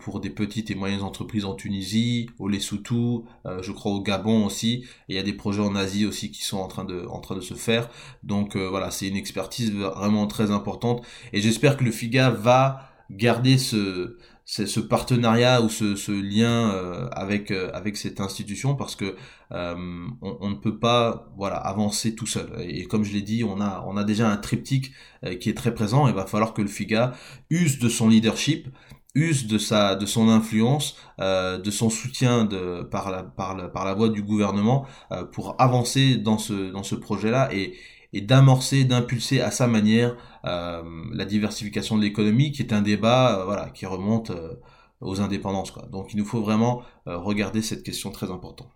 pour 0.00 0.18
des 0.20 0.30
petites 0.30 0.70
et 0.70 0.74
moyennes 0.74 1.02
entreprises 1.02 1.44
en 1.44 1.54
Tunisie, 1.54 2.28
au 2.38 2.48
Lesotho, 2.48 3.24
je 3.44 3.70
crois 3.70 3.92
au 3.92 4.00
Gabon 4.00 4.46
aussi. 4.46 4.84
Il 5.08 5.14
y 5.14 5.18
a 5.18 5.22
des 5.22 5.32
projets 5.32 5.60
en 5.60 5.76
Asie 5.76 6.06
aussi 6.06 6.30
qui 6.30 6.44
sont 6.44 6.56
en 6.56 6.66
train 6.66 6.84
de 6.84 7.06
en 7.06 7.20
train 7.20 7.36
de 7.36 7.40
se 7.40 7.54
faire. 7.54 7.88
Donc 8.22 8.56
voilà, 8.56 8.90
c'est 8.90 9.06
une 9.06 9.16
expertise 9.16 9.72
vraiment 9.72 10.26
très 10.26 10.50
importante 10.50 11.04
et 11.32 11.40
j'espère 11.40 11.76
que 11.76 11.84
le 11.84 11.92
FIGA 11.92 12.30
va 12.30 12.89
garder 13.10 13.58
ce 13.58 14.16
ce 14.50 14.80
partenariat 14.80 15.62
ou 15.62 15.68
ce, 15.68 15.94
ce 15.94 16.10
lien 16.10 16.72
euh, 16.72 17.08
avec 17.12 17.52
euh, 17.52 17.70
avec 17.72 17.96
cette 17.96 18.20
institution 18.20 18.74
parce 18.74 18.96
que 18.96 19.14
euh, 19.52 19.76
on, 20.22 20.50
ne 20.50 20.56
peut 20.56 20.78
pas 20.78 21.30
voilà 21.36 21.56
avancer 21.56 22.16
tout 22.16 22.26
seul. 22.26 22.48
Et, 22.58 22.84
comme 22.86 23.04
je 23.04 23.12
l'ai 23.12 23.22
dit 23.22 23.44
on 23.44 23.60
a 23.60 23.84
on 23.86 23.96
a 23.96 24.02
déjà 24.02 24.28
un 24.28 24.36
triptyque 24.36 24.92
qui 25.40 25.50
est 25.50 25.56
très 25.56 25.72
présent. 25.72 26.08
Il 26.08 26.14
va 26.14 26.26
falloir 26.26 26.52
que 26.52 26.62
le 26.62 26.68
FIGA 26.68 27.12
use 27.48 27.78
de 27.78 27.88
son 27.88 28.08
leadership 28.08 28.66
use 29.14 29.46
de 29.46 29.58
sa 29.58 29.94
de 29.94 30.06
son 30.06 30.28
influence 30.28 30.96
de 31.18 31.70
son 31.70 31.90
soutien 31.90 32.44
de 32.44 32.82
par 32.82 33.10
la 33.10 33.22
par 33.22 33.56
la, 33.56 33.68
par 33.68 33.84
la 33.84 33.94
voie 33.94 34.08
du 34.08 34.22
gouvernement 34.22 34.86
pour 35.32 35.60
avancer 35.60 36.16
dans 36.16 36.38
ce 36.38 36.72
dans 36.72 36.84
ce 36.84 36.96
projet 36.96 37.30
là 37.30 37.52
et 37.52 37.74
et 38.12 38.20
d'amorcer, 38.20 38.84
d'impulser 38.84 39.40
à 39.40 39.50
sa 39.50 39.66
manière 39.66 40.16
la 40.44 41.24
diversification 41.24 41.96
de 41.96 42.02
l'économie, 42.02 42.52
qui 42.52 42.62
est 42.62 42.72
un 42.72 42.82
débat 42.82 43.40
euh, 43.40 43.44
voilà, 43.44 43.70
qui 43.70 43.86
remonte 43.86 44.30
euh, 44.30 44.54
aux 45.00 45.20
indépendances. 45.20 45.70
Quoi. 45.70 45.86
Donc 45.90 46.12
il 46.12 46.18
nous 46.18 46.24
faut 46.24 46.42
vraiment 46.42 46.82
regarder 47.06 47.62
cette 47.62 47.82
question 47.82 48.10
très 48.10 48.30
importante. 48.30 48.70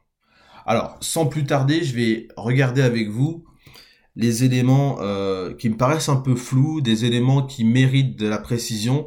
Alors, 0.64 0.97
sans 1.00 1.26
plus 1.26 1.44
tarder, 1.44 1.85
je 1.85 1.94
vais 1.94 2.28
regarder 2.37 2.80
avec 2.80 3.11
vous 3.11 3.44
les 4.16 4.44
éléments 4.44 4.97
qui 5.59 5.68
me 5.68 5.76
paraissent 5.76 6.09
un 6.09 6.16
peu 6.16 6.35
flous, 6.35 6.80
des 6.80 7.04
éléments 7.04 7.42
qui 7.44 7.64
méritent 7.64 8.18
de 8.18 8.26
la 8.26 8.38
précision, 8.38 9.06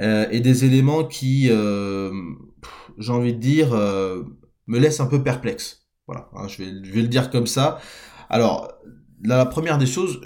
et 0.00 0.38
des 0.38 0.64
éléments 0.64 1.02
qui, 1.02 1.48
j'ai 1.48 3.12
envie 3.12 3.34
de 3.34 3.40
dire, 3.40 3.70
me 3.72 4.78
laissent 4.78 5.00
un 5.00 5.06
peu 5.06 5.24
perplexe. 5.24 5.88
Voilà, 6.06 6.28
hein, 6.34 6.46
je, 6.46 6.62
vais, 6.62 6.70
je 6.84 6.92
vais 6.92 7.02
le 7.02 7.08
dire 7.08 7.30
comme 7.30 7.48
ça. 7.48 7.80
Alors, 8.30 8.72
la 9.22 9.46
première 9.46 9.78
des 9.78 9.86
choses, 9.86 10.20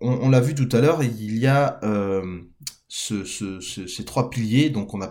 on, 0.00 0.28
l'a 0.28 0.40
vu 0.40 0.54
tout 0.54 0.68
à 0.72 0.80
l'heure, 0.80 1.02
il 1.02 1.38
y 1.38 1.46
a 1.46 1.80
euh, 1.82 2.40
ces 2.88 4.04
trois 4.04 4.30
piliers, 4.30 4.70
donc 4.70 4.94
on 4.94 5.00
a, 5.00 5.08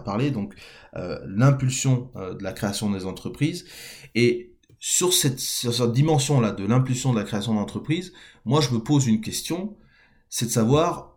parlé, 0.00 0.30
donc 0.30 0.54
euh, 0.96 1.18
l'impulsion 1.26 2.10
euh, 2.16 2.34
de 2.34 2.42
la 2.42 2.52
création 2.52 2.90
des 2.90 3.06
entreprises, 3.06 3.64
et 4.14 4.54
sur 4.78 5.12
cette, 5.12 5.40
dimension-là 5.92 6.52
de 6.52 6.64
l'impulsion 6.66 7.12
de 7.12 7.18
la 7.18 7.24
création 7.24 7.54
d'entreprises, 7.54 8.12
moi 8.44 8.60
je 8.60 8.70
me 8.70 8.78
pose 8.78 9.06
une 9.06 9.20
question, 9.20 9.76
c'est 10.28 10.46
de 10.46 10.50
savoir 10.50 11.16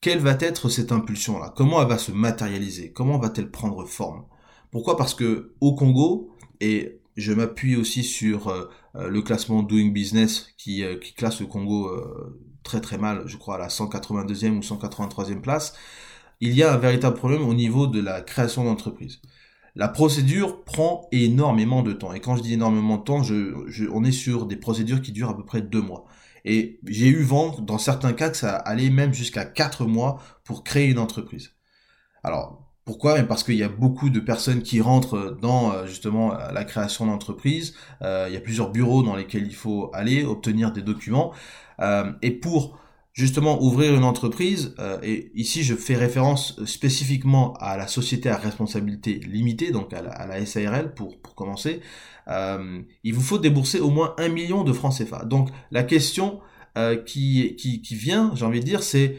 quelle 0.00 0.20
va 0.20 0.36
être 0.40 0.68
cette 0.68 0.92
impulsion-là, 0.92 1.52
comment 1.56 1.82
elle 1.82 1.88
va 1.88 1.98
se 1.98 2.12
matérialiser, 2.12 2.92
comment 2.92 3.18
va-t-elle 3.18 3.50
prendre 3.50 3.84
forme? 3.86 4.26
Pourquoi? 4.70 4.96
Parce 4.96 5.14
que 5.14 5.54
au 5.60 5.74
Congo, 5.74 6.34
et 6.60 7.00
je 7.16 7.32
m'appuie 7.32 7.76
aussi 7.76 8.02
sur 8.02 8.52
le 8.94 9.22
classement 9.22 9.62
Doing 9.62 9.90
Business 9.90 10.48
qui, 10.56 10.82
euh, 10.84 10.98
qui 10.98 11.14
classe 11.14 11.40
le 11.40 11.46
Congo 11.46 11.90
très 12.62 12.80
très 12.80 12.98
mal, 12.98 13.22
je 13.26 13.36
crois 13.36 13.56
à 13.56 13.58
la 13.58 13.68
182e 13.68 14.56
ou 14.56 14.60
183e 14.60 15.40
place. 15.40 15.74
Il 16.40 16.54
y 16.54 16.62
a 16.62 16.72
un 16.72 16.76
véritable 16.76 17.16
problème 17.16 17.42
au 17.42 17.54
niveau 17.54 17.86
de 17.86 18.00
la 18.00 18.20
création 18.20 18.64
d'entreprise. 18.64 19.20
La 19.76 19.88
procédure 19.88 20.64
prend 20.64 21.08
énormément 21.10 21.82
de 21.82 21.92
temps. 21.92 22.12
Et 22.12 22.20
quand 22.20 22.36
je 22.36 22.42
dis 22.42 22.54
énormément 22.54 22.96
de 22.96 23.02
temps, 23.02 23.22
je, 23.22 23.88
on 23.92 24.04
est 24.04 24.12
sur 24.12 24.46
des 24.46 24.56
procédures 24.56 25.02
qui 25.02 25.12
durent 25.12 25.30
à 25.30 25.36
peu 25.36 25.44
près 25.44 25.62
deux 25.62 25.82
mois. 25.82 26.06
Et 26.44 26.80
j'ai 26.86 27.08
eu 27.08 27.22
vent, 27.22 27.58
dans 27.60 27.78
certains 27.78 28.12
cas, 28.12 28.30
que 28.30 28.36
ça 28.36 28.56
allait 28.56 28.90
même 28.90 29.12
jusqu'à 29.14 29.44
quatre 29.44 29.86
mois 29.86 30.20
pour 30.44 30.62
créer 30.62 30.88
une 30.88 30.98
entreprise. 30.98 31.52
Alors, 32.22 32.63
pourquoi? 32.84 33.22
Parce 33.22 33.42
qu'il 33.44 33.54
y 33.54 33.62
a 33.62 33.68
beaucoup 33.68 34.10
de 34.10 34.20
personnes 34.20 34.62
qui 34.62 34.80
rentrent 34.80 35.38
dans 35.40 35.72
euh, 35.72 35.86
justement 35.86 36.34
euh, 36.34 36.52
la 36.52 36.64
création 36.64 37.06
d'entreprise. 37.06 37.74
Euh, 38.02 38.26
il 38.28 38.34
y 38.34 38.36
a 38.36 38.40
plusieurs 38.40 38.70
bureaux 38.70 39.02
dans 39.02 39.16
lesquels 39.16 39.46
il 39.46 39.54
faut 39.54 39.90
aller 39.94 40.24
obtenir 40.24 40.72
des 40.72 40.82
documents. 40.82 41.32
et 42.22 42.30
pour 42.30 42.78
justement 43.14 43.62
ouvrir 43.62 43.94
une 43.94 44.04
entreprise, 44.04 44.74
et 45.02 45.30
ici 45.34 45.62
je 45.62 45.74
fais 45.76 45.94
référence 45.94 46.60
spécifiquement 46.66 47.54
à 47.60 47.76
la 47.76 47.86
société 47.86 48.28
à 48.28 48.36
responsabilité 48.36 49.14
limitée, 49.14 49.70
donc 49.70 49.92
à 49.92 50.02
la, 50.02 50.46
SARL 50.46 50.94
pour, 50.94 51.16
pour 51.20 51.34
commencer, 51.34 51.80
il 52.28 53.14
vous 53.14 53.20
faut 53.20 53.38
débourser 53.38 53.80
au 53.80 53.90
moins 53.90 54.14
un 54.18 54.28
million 54.28 54.64
de 54.64 54.72
francs 54.72 54.98
CFA. 54.98 55.24
Donc 55.24 55.50
la 55.70 55.84
question 55.84 56.40
qui, 57.06 57.54
qui, 57.56 57.82
qui 57.82 57.94
vient, 57.94 58.32
j'ai 58.34 58.44
envie 58.44 58.60
de 58.60 58.64
dire, 58.64 58.82
c'est 58.82 59.16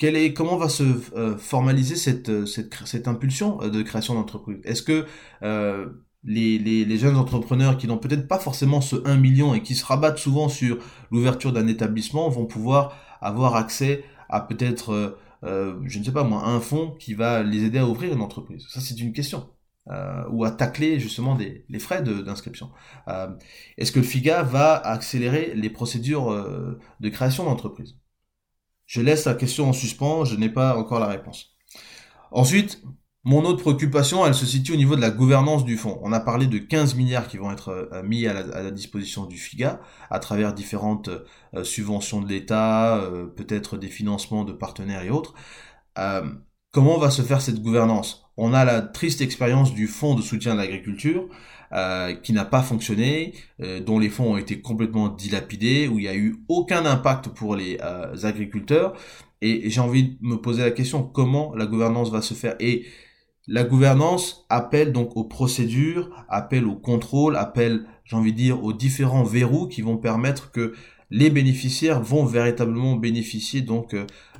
est, 0.00 0.32
comment 0.32 0.56
va 0.56 0.68
se 0.68 0.82
euh, 1.14 1.36
formaliser 1.36 1.96
cette, 1.96 2.28
euh, 2.28 2.46
cette, 2.46 2.74
cette, 2.84 3.08
impulsion 3.08 3.62
euh, 3.62 3.70
de 3.70 3.82
création 3.82 4.14
d'entreprise? 4.14 4.58
Est-ce 4.64 4.82
que 4.82 5.06
les, 6.24 6.58
les, 6.58 6.84
les, 6.84 6.98
jeunes 6.98 7.16
entrepreneurs 7.16 7.76
qui 7.76 7.88
n'ont 7.88 7.98
peut-être 7.98 8.28
pas 8.28 8.38
forcément 8.38 8.80
ce 8.80 8.96
1 9.04 9.16
million 9.16 9.54
et 9.54 9.62
qui 9.62 9.74
se 9.74 9.84
rabattent 9.84 10.18
souvent 10.18 10.48
sur 10.48 10.78
l'ouverture 11.10 11.52
d'un 11.52 11.66
établissement 11.66 12.28
vont 12.28 12.46
pouvoir 12.46 12.96
avoir 13.20 13.56
accès 13.56 14.04
à 14.28 14.40
peut-être, 14.40 15.18
je 15.42 15.98
ne 15.98 16.04
sais 16.04 16.12
pas 16.12 16.22
moi, 16.22 16.44
un 16.46 16.60
fonds 16.60 16.92
qui 16.92 17.14
va 17.14 17.42
les 17.42 17.64
aider 17.64 17.78
à 17.78 17.86
ouvrir 17.86 18.12
une 18.12 18.20
entreprise? 18.20 18.66
Ça, 18.68 18.80
c'est 18.80 19.00
une 19.00 19.12
question. 19.12 19.48
ou 20.30 20.44
à 20.44 20.52
tacler 20.52 21.00
justement 21.00 21.36
les 21.36 21.78
frais 21.80 22.02
d'inscription. 22.02 22.70
Est-ce 23.76 23.90
que 23.90 23.98
le 23.98 24.04
FIGA 24.04 24.44
va 24.44 24.76
accélérer 24.76 25.54
les 25.56 25.70
procédures 25.70 26.30
de 27.00 27.08
création 27.08 27.44
d'entreprise? 27.46 27.96
Je 28.92 29.00
laisse 29.00 29.24
la 29.24 29.32
question 29.32 29.70
en 29.70 29.72
suspens, 29.72 30.26
je 30.26 30.36
n'ai 30.36 30.50
pas 30.50 30.76
encore 30.76 31.00
la 31.00 31.06
réponse. 31.06 31.56
Ensuite, 32.30 32.82
mon 33.24 33.42
autre 33.46 33.62
préoccupation, 33.62 34.26
elle 34.26 34.34
se 34.34 34.44
situe 34.44 34.74
au 34.74 34.76
niveau 34.76 34.96
de 34.96 35.00
la 35.00 35.10
gouvernance 35.10 35.64
du 35.64 35.78
fonds. 35.78 35.98
On 36.02 36.12
a 36.12 36.20
parlé 36.20 36.46
de 36.46 36.58
15 36.58 36.94
milliards 36.96 37.26
qui 37.26 37.38
vont 37.38 37.50
être 37.50 37.70
euh, 37.70 38.02
mis 38.02 38.26
à 38.26 38.34
la, 38.34 38.70
disposition 38.70 39.24
du 39.24 39.38
FIGA 39.38 39.80
à 40.10 40.18
travers 40.18 40.52
différentes 40.52 41.08
euh, 41.54 41.64
subventions 41.64 42.20
de 42.20 42.28
l'État, 42.28 42.98
euh, 42.98 43.24
peut-être 43.24 43.78
des 43.78 43.88
financements 43.88 44.44
de 44.44 44.52
partenaires 44.52 45.04
et 45.04 45.10
autres. 45.10 45.32
comment 46.70 46.98
va 46.98 47.10
se 47.10 47.22
faire 47.22 47.40
cette 47.40 47.62
gouvernance? 47.62 48.30
On 48.36 48.52
a 48.52 48.66
la 48.66 48.82
triste 48.82 49.22
expérience 49.22 49.72
du 49.72 49.86
fonds 49.86 50.14
de 50.14 50.20
soutien 50.22 50.52
de 50.52 50.58
l'agriculture 50.58 51.30
euh, 51.74 52.14
qui 52.14 52.32
n'a 52.32 52.44
pas 52.44 52.62
fonctionné, 52.62 53.32
euh, 53.60 53.80
dont 53.80 53.98
les 53.98 54.08
fonds 54.08 54.34
ont 54.34 54.36
été 54.36 54.60
complètement 54.60 55.08
dilapidés, 55.08 55.88
où 55.88 55.98
il 55.98 56.02
n'y 56.02 56.08
a 56.08 56.14
eu 56.14 56.36
aucun 56.48 56.84
impact 56.84 57.28
pour 57.28 57.56
les 57.56 57.78
euh, 57.82 58.14
agriculteurs. 58.24 58.94
Et 59.40 59.70
j'ai 59.70 59.80
envie 59.80 60.10
de 60.10 60.16
me 60.20 60.36
poser 60.36 60.62
la 60.62 60.70
question 60.70 61.02
comment 61.02 61.54
la 61.54 61.66
gouvernance 61.66 62.10
va 62.10 62.22
se 62.22 62.34
faire? 62.34 62.56
Et 62.60 62.86
la 63.48 63.64
gouvernance 63.64 64.46
appelle 64.48 64.92
donc 64.92 65.16
aux 65.16 65.24
procédures, 65.24 66.10
appelle 66.28 66.66
au 66.66 66.76
contrôle, 66.76 67.36
appelle, 67.36 67.86
j'ai 68.04 68.16
envie 68.16 68.32
de 68.32 68.38
dire, 68.38 68.62
aux 68.62 68.72
différents 68.72 69.24
verrous 69.24 69.66
qui 69.66 69.82
vont 69.82 69.96
permettre 69.96 70.52
que 70.52 70.74
les 71.10 71.28
bénéficiaires 71.28 72.02
vont 72.02 72.24
véritablement 72.24 72.96
bénéficier 72.96 73.60
donc 73.60 73.94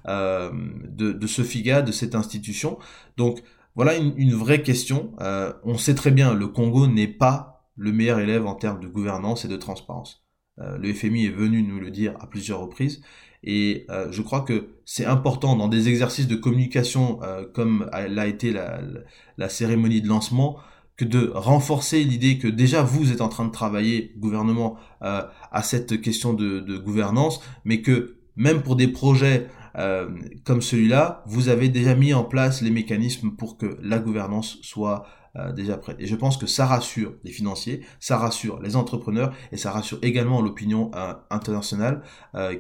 euh, 0.09 0.51
de, 0.89 1.13
de, 1.13 1.27
ce 1.27 1.43
FIGA, 1.43 1.83
de 1.83 1.93
cette 1.93 2.15
institution. 2.15 2.79
Donc 3.17 3.43
voilà 3.75 3.97
une, 3.97 4.35
vraie 4.35 4.63
question. 4.63 5.13
Euh, 5.21 5.53
on 5.65 5.79
sait 5.79 5.95
très 5.95 6.11
bien, 6.11 6.35
le 6.35 6.49
Congo 6.49 6.87
n'est 6.87 7.09
pas 7.09 7.65
le 7.77 7.93
meilleur 7.93 8.19
élève 8.19 8.47
en 8.47 8.55
termes 8.55 8.81
de 8.81 8.87
gouvernance 8.87 9.45
et 9.45 9.49
de 9.49 9.57
transparence. 9.57 10.25
Euh, 10.59 10.77
le 10.77 10.93
FMI 10.93 11.27
est 11.27 11.31
venu 11.31 11.63
nous 11.63 11.81
le 11.81 11.91
dire 11.91 12.15
à 12.21 12.27
plusieurs 12.27 12.61
reprises. 12.61 13.03
Et 13.43 13.87
euh, 13.91 14.09
je 14.13 14.23
crois 14.23 14.43
que 14.43 14.69
c'est 14.85 15.07
important 15.07 15.57
dans 15.57 15.69
des 15.69 15.89
exercices 15.89 16.29
de 16.29 16.37
communication 16.37 17.21
comme 17.55 17.89
l'a 17.93 18.27
été 18.27 18.53
la, 18.53 19.49
cérémonie 19.49 20.03
de 20.03 20.09
lancement, 20.09 20.59
que 20.97 21.07
de 21.07 21.33
renforcer 21.35 22.05
l'idée 22.05 22.39
que 22.39 22.49
déjà 22.49 22.83
vous 22.83 23.11
êtes 23.11 23.23
en 23.23 23.29
train 23.29 23.47
de 23.47 23.51
travailler, 23.51 24.13
gouvernement, 24.19 24.77
à 25.01 25.63
cette 25.63 26.01
question 26.03 26.35
de, 26.35 26.61
de, 26.61 26.77
gouvernance, 26.77 27.41
mais 27.65 27.81
que 27.81 28.19
même 28.37 28.63
pour 28.63 28.77
des 28.77 28.89
projets 28.89 29.49
euh, 29.77 30.09
comme 30.45 30.61
celui-là, 30.61 31.23
vous 31.27 31.49
avez 31.49 31.69
déjà 31.69 31.95
mis 31.95 32.15
en 32.15 32.25
place 32.25 32.63
les 32.63 32.71
mécanismes 32.71 33.33
pour 33.33 33.57
que 33.57 33.79
la 33.83 33.99
gouvernance 33.99 34.59
soit 34.63 35.07
euh, 35.37 35.53
déjà 35.53 35.77
prête. 35.79 35.97
Et 35.99 36.07
je 36.07 36.17
pense 36.17 36.37
que 36.37 36.47
ça 36.47 36.67
rassure 36.67 37.15
les 37.25 37.33
financiers, 37.33 37.81
ça 38.01 38.19
rassure 38.19 38.61
les 38.61 38.77
entrepreneurs 38.77 39.35
et 39.51 39.57
ça 39.57 39.71
rassure 39.71 39.99
également 40.03 40.43
l'opinion 40.43 40.91
euh, 40.95 41.15
internationale 41.31 42.03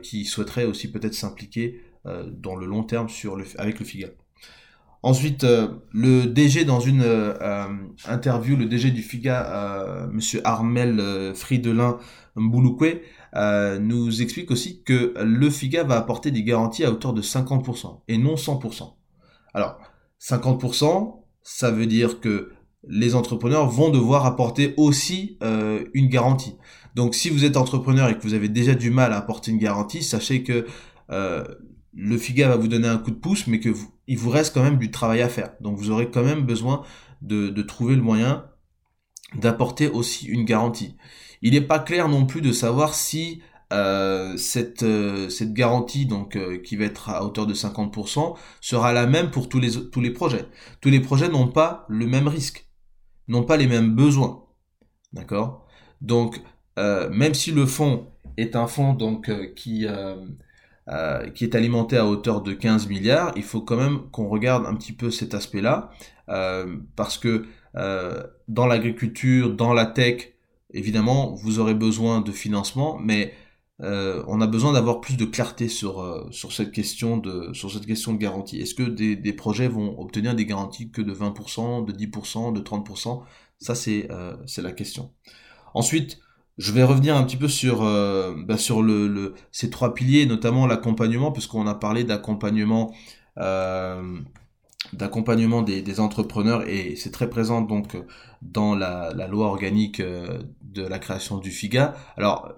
qui 0.02 0.25
souhaiterait 0.25 0.64
aussi 0.64 0.90
peut-être 0.90 1.14
s'impliquer 1.14 1.81
dans 2.04 2.57
le 2.57 2.66
long 2.66 2.83
terme 2.83 3.07
avec 3.59 3.78
le 3.78 3.85
FIGA. 3.85 4.09
Ensuite, 5.04 5.45
le 5.45 6.26
DG 6.26 6.64
dans 6.64 6.81
une 6.81 7.04
interview, 8.07 8.57
le 8.57 8.66
DG 8.66 8.90
du 8.90 9.02
FIGA, 9.02 10.09
Monsieur 10.12 10.40
Armel 10.45 11.33
Fridelin 11.35 11.99
Mbouloukwe, 12.37 13.00
euh, 13.35 13.79
nous 13.79 14.23
explique 14.23 14.51
aussi 14.51 14.83
que 14.83 15.15
le 15.19 15.51
FIGA 15.51 15.85
va 15.85 15.97
apporter 15.97 16.31
des 16.31 16.43
garanties 16.43 16.85
à 16.85 16.91
hauteur 16.91 17.12
de 17.12 17.23
50% 17.23 18.01
et 18.09 18.19
non 18.19 18.35
100%. 18.35 18.95
Alors, 19.55 19.79
50%, 20.21 21.23
ça 21.43 21.71
veut 21.71 21.87
dire 21.87 22.21
que 22.21 22.53
les 22.89 23.15
entrepreneurs 23.15 23.69
vont 23.69 23.91
devoir 23.91 24.27
apporter 24.27 24.75
aussi 24.77 25.39
une 25.95 26.09
garantie. 26.09 26.57
Donc 26.97 27.15
si 27.15 27.31
vous 27.31 27.45
êtes 27.45 27.57
entrepreneur 27.57 28.09
et 28.09 28.17
que 28.17 28.23
vous 28.23 28.35
avez 28.35 28.49
déjà 28.49 28.75
du 28.75 28.91
mal 28.91 29.12
à 29.12 29.19
apporter 29.19 29.53
une 29.53 29.59
garantie, 29.59 30.03
sachez 30.03 30.43
que 30.43 30.67
le 31.09 32.19
FIGA 32.19 32.49
va 32.49 32.57
vous 32.57 32.67
donner 32.67 32.89
un 32.89 32.99
coup 32.99 33.12
de 33.12 33.17
pouce, 33.17 33.47
mais 33.47 33.61
que 33.61 33.69
il 34.09 34.19
vous 34.19 34.31
reste 34.31 34.53
quand 34.53 34.65
même 34.65 34.79
du 34.79 34.91
travail 34.91 35.23
à 35.23 35.29
faire. 35.29 35.53
Donc 35.61 35.79
vous 35.79 35.91
aurez 35.91 36.11
quand 36.11 36.25
même 36.25 36.43
besoin 36.43 36.83
de 37.21 37.62
trouver 37.62 37.95
le 37.95 38.03
moyen 38.03 38.45
d'apporter 39.35 39.89
aussi 39.89 40.27
une 40.27 40.45
garantie. 40.45 40.97
Il 41.42 41.54
n'est 41.54 41.61
pas 41.61 41.78
clair 41.78 42.08
non 42.08 42.25
plus 42.25 42.40
de 42.40 42.52
savoir 42.52 42.94
si 42.94 43.42
euh, 43.72 44.37
cette, 44.37 44.82
euh, 44.82 45.30
cette 45.30 45.54
garantie 45.54 46.04
donc 46.04 46.37
euh, 46.37 46.58
qui 46.58 46.76
va 46.76 46.84
être 46.84 47.08
à 47.08 47.25
hauteur 47.25 47.46
de 47.46 47.54
50% 47.54 48.37
sera 48.61 48.92
la 48.92 49.06
même 49.06 49.30
pour 49.30 49.49
tous 49.49 49.61
les, 49.61 49.90
tous 49.90 50.00
les 50.02 50.11
projets. 50.11 50.44
Tous 50.82 50.90
les 50.90 51.00
projets 51.00 51.30
n'ont 51.30 51.49
pas 51.49 51.87
le 51.88 52.06
même 52.06 52.28
risque, 52.28 52.68
n'ont 53.28 53.44
pas 53.44 53.56
les 53.56 53.66
mêmes 53.66 53.94
besoins. 53.94 54.44
D'accord? 55.12 55.66
Donc, 56.00 56.40
même 56.76 57.34
si 57.34 57.52
le 57.52 57.66
fonds 57.66 58.08
est 58.37 58.56
un 58.56 58.66
fonds 58.66 58.94
donc 58.94 59.30
qui 59.54 59.87
qui 61.34 61.44
est 61.44 61.54
alimenté 61.54 61.96
à 61.96 62.06
hauteur 62.06 62.40
de 62.40 62.54
15 62.54 62.88
milliards, 62.88 63.32
il 63.37 63.42
faut 63.42 63.61
quand 63.61 63.76
même 63.76 64.11
qu'on 64.11 64.28
regarde 64.28 64.66
un 64.66 64.75
petit 64.75 64.92
peu 64.92 65.11
cet 65.11 65.34
aspect-là, 65.34 65.90
parce 66.96 67.18
que 67.18 67.44
dans 68.49 68.66
l'agriculture, 68.66 69.54
dans 69.54 69.75
la 69.75 69.84
tech, 69.84 70.32
évidemment, 70.73 71.35
vous 71.35 71.59
aurez 71.59 71.75
besoin 71.75 72.21
de 72.21 72.33
financement, 72.33 72.99
mais 72.99 73.35
on 73.81 74.41
a 74.41 74.47
besoin 74.47 74.73
d'avoir 74.73 75.00
plus 75.00 75.17
de 75.17 75.25
clarté 75.25 75.67
sur, 75.67 76.29
sur, 76.31 76.52
cette 76.52 76.71
question 76.71 77.17
de, 77.17 77.52
sur 77.52 77.73
cette 77.73 77.85
question 77.85 78.12
de 78.12 78.19
garantie. 78.19 78.61
Est-ce 78.61 78.76
que 78.76 78.85
des, 78.85 79.33
projets 79.33 79.67
vont 79.67 79.99
obtenir 79.99 80.37
des 80.37 80.47
garanties 80.47 80.93
que 80.93 81.02
de 81.02 81.12
20%, 81.12 81.85
de 81.85 81.93
10%, 81.93 82.52
de 82.52 82.61
30% 82.61 83.23
Ça, 83.59 83.75
c'est 83.75 84.09
la 84.62 84.73
question. 84.73 85.11
Ensuite, 85.75 86.21
je 86.59 86.73
vais 86.73 86.83
revenir 86.83 87.17
un 87.17 87.25
petit 87.25 87.37
peu 87.37 87.49
sur 87.49 87.83
euh, 87.83 88.35
bah, 88.37 88.59
sur 88.59 88.83
le, 88.83 89.35
ces 89.52 89.71
trois 89.71 89.95
piliers, 89.95 90.26
notamment 90.26 90.67
l'accompagnement, 90.67 91.33
puisqu'on 91.33 91.67
a 91.67 91.75
parlé 91.75 92.05
d'accompagnement 92.05 92.95
euh, 93.38 94.21
d'accompagnement 94.92 95.62
des, 95.62 96.00
entrepreneurs 96.00 96.68
et 96.68 96.96
c'est 96.96 97.11
très 97.11 97.30
présent 97.30 97.62
donc 97.62 97.96
dans 98.42 98.75
la, 98.75 99.12
loi 99.28 99.46
organique 99.46 100.00
euh, 100.00 100.42
de 100.62 100.82
la 100.82 100.99
création 100.99 101.38
du 101.38 101.50
FIGA. 101.50 101.94
Alors 102.16 102.52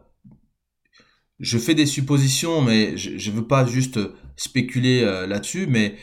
je 1.40 1.58
fais 1.58 1.74
des 1.74 1.86
suppositions, 1.86 2.62
mais 2.62 2.96
je 2.96 3.30
ne 3.30 3.36
veux 3.36 3.46
pas 3.46 3.66
juste 3.66 3.98
spéculer 4.36 5.02
là-dessus, 5.26 5.66
mais 5.66 5.96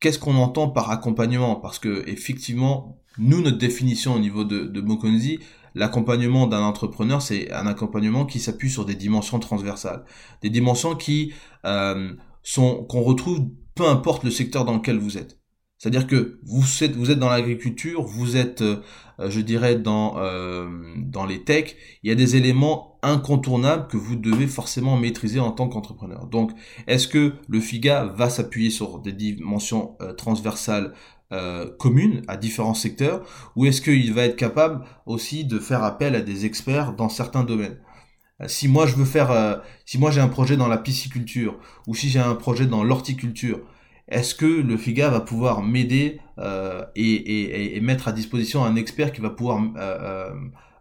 qu'est-ce 0.00 0.18
qu'on 0.18 0.36
entend 0.36 0.68
par 0.70 0.90
accompagnement? 0.90 1.56
Parce 1.56 1.78
que 1.78 2.08
effectivement, 2.08 2.98
nous, 3.18 3.42
notre 3.42 3.58
définition 3.58 4.14
au 4.14 4.18
niveau 4.18 4.44
de, 4.44 4.60
de 4.60 4.80
Mokonzi, 4.80 5.40
l'accompagnement 5.74 6.46
d'un 6.46 6.62
entrepreneur, 6.62 7.22
c'est 7.22 7.52
un 7.52 7.66
accompagnement 7.66 8.26
qui 8.26 8.40
s'appuie 8.40 8.70
sur 8.70 8.84
des 8.84 8.94
dimensions 8.94 9.38
transversales, 9.38 10.04
des 10.42 10.50
dimensions 10.50 10.94
qui 10.94 11.32
euh, 11.64 12.12
sont 12.42 12.84
qu'on 12.84 13.02
retrouve 13.02 13.48
peu 13.74 13.86
importe 13.86 14.24
le 14.24 14.30
secteur 14.30 14.64
dans 14.64 14.74
lequel 14.74 14.98
vous 14.98 15.18
êtes. 15.18 15.37
C'est-à-dire 15.78 16.06
que 16.06 16.40
vous 16.44 16.64
êtes, 16.82 17.18
dans 17.18 17.28
l'agriculture, 17.28 18.02
vous 18.02 18.36
êtes, 18.36 18.62
euh, 18.62 18.82
je 19.20 19.40
dirais, 19.40 19.76
dans, 19.76 20.18
euh, 20.18 20.68
dans 20.96 21.24
les 21.24 21.44
techs, 21.44 21.76
il 22.02 22.08
y 22.08 22.12
a 22.12 22.16
des 22.16 22.36
éléments 22.36 22.98
incontournables 23.02 23.86
que 23.86 23.96
vous 23.96 24.16
devez 24.16 24.48
forcément 24.48 24.96
maîtriser 24.96 25.38
en 25.38 25.52
tant 25.52 25.68
qu'entrepreneur. 25.68 26.26
Donc, 26.26 26.50
est-ce 26.88 27.06
que 27.06 27.34
le 27.48 27.60
FIGA 27.60 28.06
va 28.06 28.28
s'appuyer 28.28 28.70
sur 28.70 28.98
des 28.98 29.12
dimensions 29.12 29.96
transversales 30.16 30.94
euh, 31.30 31.70
commune 31.78 32.22
à 32.26 32.38
différents 32.38 32.72
secteurs 32.72 33.22
ou 33.54 33.66
est-ce 33.66 33.82
qu'il 33.82 34.14
va 34.14 34.22
être 34.22 34.36
capable 34.36 34.82
aussi 35.04 35.44
de 35.44 35.58
faire 35.58 35.84
appel 35.84 36.14
à 36.14 36.22
des 36.22 36.46
experts 36.46 36.94
dans 36.94 37.10
certains 37.10 37.44
domaines? 37.44 37.76
Euh, 38.40 38.48
si 38.48 38.66
moi 38.66 38.86
je 38.86 38.96
veux 38.96 39.04
faire 39.04 39.30
euh, 39.30 39.56
si 39.84 39.98
moi 39.98 40.10
j'ai 40.10 40.22
un 40.22 40.28
projet 40.28 40.56
dans 40.56 40.68
la 40.68 40.78
pisciculture 40.78 41.58
ou 41.86 41.94
si 41.94 42.08
j'ai 42.08 42.18
un 42.18 42.34
projet 42.34 42.64
dans 42.64 42.82
l'horticulture 42.82 43.60
est-ce 44.08 44.34
que 44.34 44.46
le 44.46 44.76
FIGA 44.76 45.10
va 45.10 45.20
pouvoir 45.20 45.62
m'aider 45.62 46.20
et, 46.96 47.80
mettre 47.82 48.08
à 48.08 48.12
disposition 48.12 48.64
un 48.64 48.76
expert 48.76 49.12
qui 49.12 49.20
va 49.20 49.30
pouvoir 49.30 49.60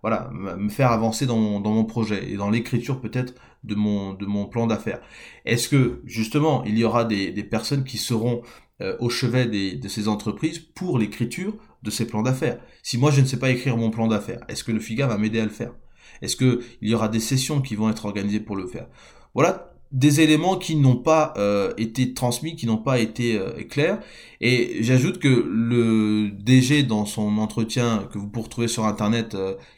voilà 0.02 0.30
me 0.32 0.70
faire 0.70 0.92
avancer 0.92 1.26
dans 1.26 1.38
mon, 1.38 1.60
dans 1.60 1.72
mon 1.72 1.84
projet 1.84 2.32
et 2.32 2.38
dans 2.38 2.50
l'écriture 2.50 3.02
peut-être 3.02 3.34
de 3.64 3.76
mon 3.76 4.14
de 4.14 4.26
mon 4.26 4.46
plan 4.46 4.68
d'affaires? 4.68 5.02
Est-ce 5.46 5.68
que 5.68 6.02
justement 6.06 6.64
il 6.66 6.78
y 6.78 6.84
aura 6.84 7.04
des, 7.04 7.32
des 7.32 7.44
personnes 7.44 7.84
qui 7.84 7.98
seront 7.98 8.42
euh, 8.82 8.96
au 9.00 9.10
chevet 9.10 9.48
de 9.48 9.88
ces 9.88 10.08
entreprises 10.08 10.60
pour 10.60 11.00
l'écriture 11.00 11.56
de 11.84 11.90
ces 11.90 12.08
plans 12.08 12.22
d'affaires? 12.22 12.60
Si 12.84 12.98
moi 12.98 13.12
je 13.12 13.22
ne 13.22 13.26
sais 13.26 13.40
pas 13.40 13.50
écrire 13.50 13.78
mon 13.78 13.90
plan 13.90 14.08
d'affaires, 14.08 14.42
est-ce 14.48 14.64
que 14.64 14.72
le 14.72 14.80
FIGA 14.80 15.08
va 15.08 15.18
m'aider 15.18 15.40
à 15.40 15.46
le 15.46 15.50
faire? 15.50 15.74
Est-ce 16.22 16.36
qu'il 16.36 16.62
y 16.82 16.94
aura 16.94 17.10
des 17.10 17.20
sessions 17.20 17.62
qui 17.62 17.76
vont 17.76 17.90
être 17.90 18.06
organisées 18.06 18.40
pour 18.40 18.56
le 18.56 18.68
faire? 18.68 18.88
Voilà 19.34 19.74
des 19.92 20.22
éléments 20.22 20.58
qui 20.58 20.76
n'ont 20.76 20.98
pas 20.98 21.34
euh, 21.38 21.74
été 21.78 22.14
transmis, 22.14 22.56
qui 22.56 22.66
n'ont 22.66 22.78
pas 22.78 23.00
été 23.00 23.38
euh, 23.38 23.64
clairs. 23.70 24.00
Et 24.42 24.78
j'ajoute 24.82 25.20
que 25.20 25.28
le 25.28 26.30
DG, 26.32 26.84
dans 26.84 27.06
son 27.06 27.38
entretien 27.38 28.08
que 28.12 28.18
vous 28.18 28.28
pouvez 28.28 28.44
retrouver 28.44 28.68
sur 28.68 28.86
Internet, 28.86 29.36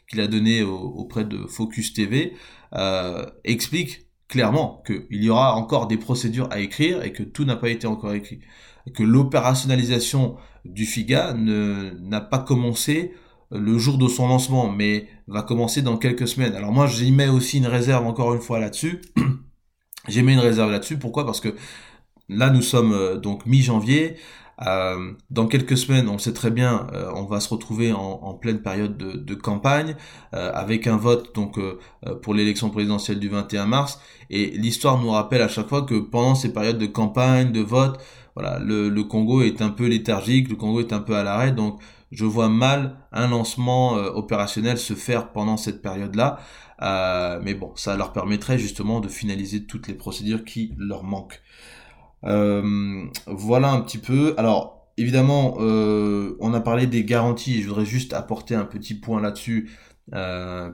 qu'il 0.10 0.20
a 0.22 0.28
donné 0.28 0.64
auprès 0.64 1.24
de 1.24 1.46
Focus 1.48 1.94
TV, 1.94 2.34
explique 3.44 4.08
clairement 4.28 4.84
qu'il 4.86 5.24
y 5.24 5.30
aura 5.30 5.56
encore 5.56 5.88
des 5.88 5.98
procédures 5.98 6.50
à 6.52 6.60
écrire 6.60 7.04
et 7.04 7.14
que 7.14 7.24
tout 7.24 7.46
n'a 7.46 7.56
pas 7.56 7.70
été 7.70 7.88
encore 7.88 8.14
écrit 8.14 8.40
que 8.94 9.04
l'opérationnalisation 9.04 10.36
du 10.66 10.86
FIGA 10.86 11.34
n'a 11.34 12.22
pas 12.22 12.40
commencé 12.40 13.14
le 13.52 13.78
jour 13.78 13.98
de 13.98 14.08
son 14.08 14.28
lancement, 14.28 14.70
mais 14.70 15.08
va 15.28 15.42
commencer 15.42 15.82
dans 15.82 15.98
quelques 15.98 16.28
semaines. 16.28 16.54
Alors 16.54 16.72
moi, 16.72 16.88
j'y 16.88 17.12
mets 17.12 17.30
aussi 17.30 17.58
une 17.58 17.68
réserve 17.68 18.06
encore 18.06 18.34
une 18.34 18.42
fois 18.42 18.60
là-dessus. 18.60 19.02
J'ai 20.08 20.22
mis 20.22 20.34
une 20.34 20.40
réserve 20.40 20.72
là-dessus. 20.72 20.98
Pourquoi? 20.98 21.26
Parce 21.26 21.42
que 21.42 21.56
là, 22.30 22.50
nous 22.50 22.62
sommes 22.62 22.94
euh, 22.94 23.18
donc 23.18 23.46
mi-janvier. 23.46 24.16
Euh, 24.68 25.14
dans 25.30 25.48
quelques 25.48 25.78
semaines, 25.78 26.10
on 26.10 26.18
sait 26.18 26.34
très 26.34 26.52
bien, 26.52 26.88
euh, 26.94 27.10
on 27.16 27.24
va 27.24 27.40
se 27.40 27.48
retrouver 27.48 27.94
en, 27.94 28.34
pleine 28.34 28.62
période 28.62 28.98
de, 28.98 29.36
campagne 29.36 29.96
avec 30.34 30.86
un 30.86 30.98
vote 30.98 31.34
donc 31.34 31.58
pour 32.22 32.34
l'élection 32.34 32.70
présidentielle 32.70 33.20
du 33.20 33.30
21 33.30 33.66
mars. 33.68 34.02
Et 34.30 34.48
l'histoire 34.48 35.00
nous 35.00 35.12
rappelle 35.12 35.42
à 35.42 35.48
chaque 35.48 35.70
fois 35.70 35.84
que 35.84 35.96
pendant 35.96 36.36
ces 36.36 36.52
périodes 36.52 36.78
de 36.78 36.88
campagne, 36.88 37.54
de 37.54 37.62
vote, 37.62 38.02
voilà, 38.36 38.60
le, 38.60 39.02
Congo 39.04 39.42
est 39.42 39.62
un 39.62 39.70
peu 39.70 39.88
léthargique, 39.88 40.50
le 40.50 40.58
Congo 40.58 40.82
est 40.82 40.92
un 40.92 41.00
peu 41.00 41.16
à 41.16 41.24
l'arrêt, 41.24 41.54
donc 41.54 41.80
je 42.12 42.26
vois 42.26 42.50
mal 42.50 42.96
un 43.12 43.28
lancement 43.28 43.98
euh, 43.98 44.10
opérationnel 44.10 44.78
se 44.78 44.94
faire 44.94 45.32
pendant 45.32 45.58
cette 45.58 45.82
période-là. 45.82 46.40
Euh, 46.82 47.40
mais 47.44 47.54
bon, 47.54 47.72
ça 47.76 47.96
leur 47.96 48.14
permettrait 48.14 48.58
justement 48.58 49.00
de 49.00 49.08
finaliser 49.08 49.66
toutes 49.66 49.88
les 49.88 49.94
procédures 49.94 50.44
qui 50.44 50.74
leur 50.78 51.04
manquent. 51.04 51.42
Euh, 52.26 53.06
voilà 53.28 53.72
un 53.72 53.82
petit 53.82 53.98
peu. 53.98 54.34
Alors, 54.38 54.88
évidemment, 54.98 55.58
on 55.60 56.54
a 56.54 56.60
parlé 56.62 56.88
des 56.88 57.04
garanties. 57.04 57.62
Je 57.62 57.68
voudrais 57.68 57.86
juste 57.86 58.14
apporter 58.14 58.56
un 58.56 58.66
petit 58.66 58.96
point 58.96 59.22
là-dessus. 59.22 59.70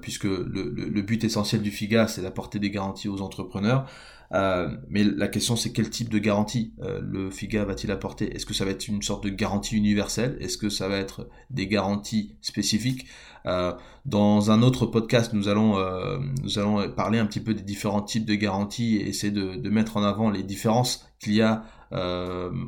puisque 0.02 0.24
le, 0.24 0.46
le, 0.46 1.02
but 1.02 1.24
essentiel 1.24 1.62
du 1.62 1.72
FIGA, 1.72 2.08
c'est 2.08 2.22
d'apporter 2.22 2.60
des 2.60 2.72
garanties 2.72 3.10
aux 3.10 3.22
entrepreneurs. 3.22 3.88
Euh, 4.36 4.76
mais 4.90 5.04
la 5.04 5.30
question 5.30 5.56
c'est 5.56 5.72
quel 5.72 5.90
type 5.90 6.10
de 6.10 6.18
garantie 6.18 6.74
euh, 6.82 7.00
le 7.02 7.32
FIGA 7.32 7.64
va-t-il 7.64 7.92
apporter? 7.92 8.36
Est-ce 8.36 8.46
que 8.46 8.54
ça 8.54 8.66
va 8.66 8.72
être 8.72 8.88
une 8.88 9.02
sorte 9.02 9.24
de 9.24 9.30
garantie 9.30 9.78
universelle? 9.78 10.38
Est-ce 10.42 10.58
que 10.58 10.70
ça 10.70 10.90
va 10.90 10.98
être 10.98 11.30
des 11.52 11.68
garanties 11.68 12.36
spécifiques? 12.42 13.06
Euh, 13.46 13.74
Dans 14.06 14.52
un 14.52 14.62
autre 14.62 14.88
podcast, 14.88 15.32
nous 15.34 15.48
allons, 15.48 15.78
nous 16.44 16.60
allons 16.60 16.92
parler 16.92 17.20
un 17.20 17.26
petit 17.26 17.40
peu 17.40 17.54
des 17.54 17.62
différents 17.62 18.02
types 18.02 18.26
de 18.26 18.36
garanties 18.36 18.98
et 18.98 19.08
essayer 19.08 19.32
de, 19.32 19.56
de 19.56 19.70
mettre 19.70 19.98
en 19.98 20.04
avant 20.04 20.30
les 20.30 20.44
différences 20.44 21.08
qu'il 21.20 21.34
y 21.34 21.42
a 21.42 21.64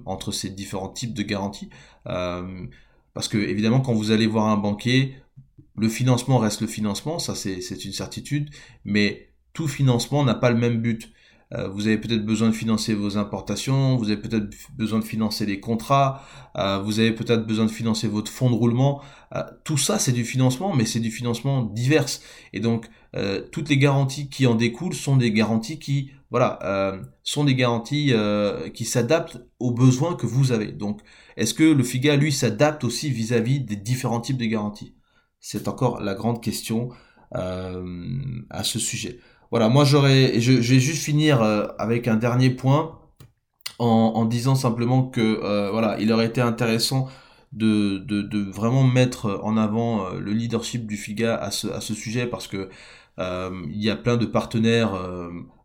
entre 0.05 0.31
ces 0.31 0.49
différents 0.49 0.89
types 0.89 1.13
de 1.13 1.23
garanties. 1.23 1.69
parce 2.05 3.27
que 3.27 3.37
évidemment, 3.37 3.81
quand 3.81 3.93
vous 3.93 4.11
allez 4.11 4.27
voir 4.27 4.45
un 4.47 4.57
banquier, 4.57 5.15
le 5.75 5.89
financement 5.89 6.37
reste 6.37 6.61
le 6.61 6.67
financement, 6.67 7.19
ça 7.19 7.35
c'est 7.35 7.85
une 7.85 7.93
certitude, 7.93 8.49
mais 8.85 9.29
tout 9.53 9.67
financement 9.67 10.23
n'a 10.23 10.35
pas 10.35 10.49
le 10.51 10.57
même 10.57 10.81
but. 10.81 11.11
Euh, 11.53 11.69
vous 11.69 11.87
avez 11.87 11.97
peut-être 11.97 12.25
besoin 12.25 12.49
de 12.49 12.53
financer 12.53 12.93
vos 12.93 13.17
importations, 13.17 13.95
vous 13.95 14.09
avez 14.09 14.17
peut-être 14.17 14.49
besoin 14.75 14.99
de 14.99 15.05
financer 15.05 15.45
les 15.45 15.61
contrats, 15.61 16.21
euh, 16.57 16.79
vous 16.79 16.99
avez 16.99 17.13
peut-être 17.13 17.47
besoin 17.47 17.65
de 17.65 17.71
financer 17.71 18.07
votre 18.07 18.29
fonds 18.29 18.49
de 18.49 18.55
roulement. 18.55 19.01
Euh, 19.33 19.43
tout 19.63 19.77
ça, 19.77 19.97
c'est 19.97 20.11
du 20.11 20.25
financement, 20.25 20.75
mais 20.75 20.85
c'est 20.85 20.99
du 20.99 21.11
financement 21.11 21.63
divers. 21.63 22.05
Et 22.53 22.59
donc, 22.59 22.87
toutes 23.51 23.69
les 23.69 23.79
garanties 23.79 24.29
qui 24.29 24.45
en 24.45 24.53
découlent 24.53 24.93
sont 24.93 25.17
des 25.17 25.31
garanties 25.31 25.79
qui, 25.79 26.11
voilà, 26.29 26.99
sont 27.23 27.45
des 27.45 27.55
garanties 27.55 28.13
qui 28.75 28.85
s'adaptent 28.85 29.39
aux 29.59 29.71
besoins 29.71 30.13
que 30.13 30.27
vous 30.27 30.51
avez. 30.51 30.71
Donc, 30.71 31.01
est-ce 31.35 31.55
que 31.55 31.63
le 31.63 31.83
FIGA, 31.83 32.15
lui, 32.15 32.31
s'adapte 32.31 32.83
aussi 32.83 33.09
vis-à-vis 33.09 33.59
des 33.59 33.75
différents 33.75 34.21
types 34.21 34.37
de 34.37 34.45
garanties? 34.45 34.93
C'est 35.39 35.67
encore 35.67 35.99
la 35.99 36.13
grande 36.13 36.43
question 36.43 36.89
à 37.31 38.63
ce 38.63 38.77
sujet. 38.77 39.19
Voilà, 39.51 39.69
moi 39.69 39.85
j'aurais, 39.85 40.39
je, 40.39 40.53
vais 40.53 40.79
juste 40.79 41.03
finir 41.03 41.41
euh, 41.41 41.67
avec 41.79 42.07
un 42.07 42.15
dernier 42.15 42.49
point 42.49 42.99
en, 43.79 44.25
disant 44.25 44.55
simplement 44.55 45.03
que 45.03 45.21
euh, 45.21 45.69
voilà, 45.71 45.97
il 45.99 46.11
aurait 46.11 46.25
été 46.25 46.41
intéressant 46.41 47.07
de, 47.53 48.51
vraiment 48.51 48.83
mettre 48.83 49.39
en 49.43 49.55
avant 49.55 50.09
le 50.09 50.31
leadership 50.31 50.87
du 50.87 50.97
FIGA 50.97 51.35
à 51.35 51.51
ce, 51.51 51.93
sujet 51.93 52.25
parce 52.25 52.47
que 52.47 52.69
il 53.19 53.83
y 53.83 53.89
a 53.89 53.95
plein 53.95 54.17
de 54.17 54.25
partenaires 54.25 54.93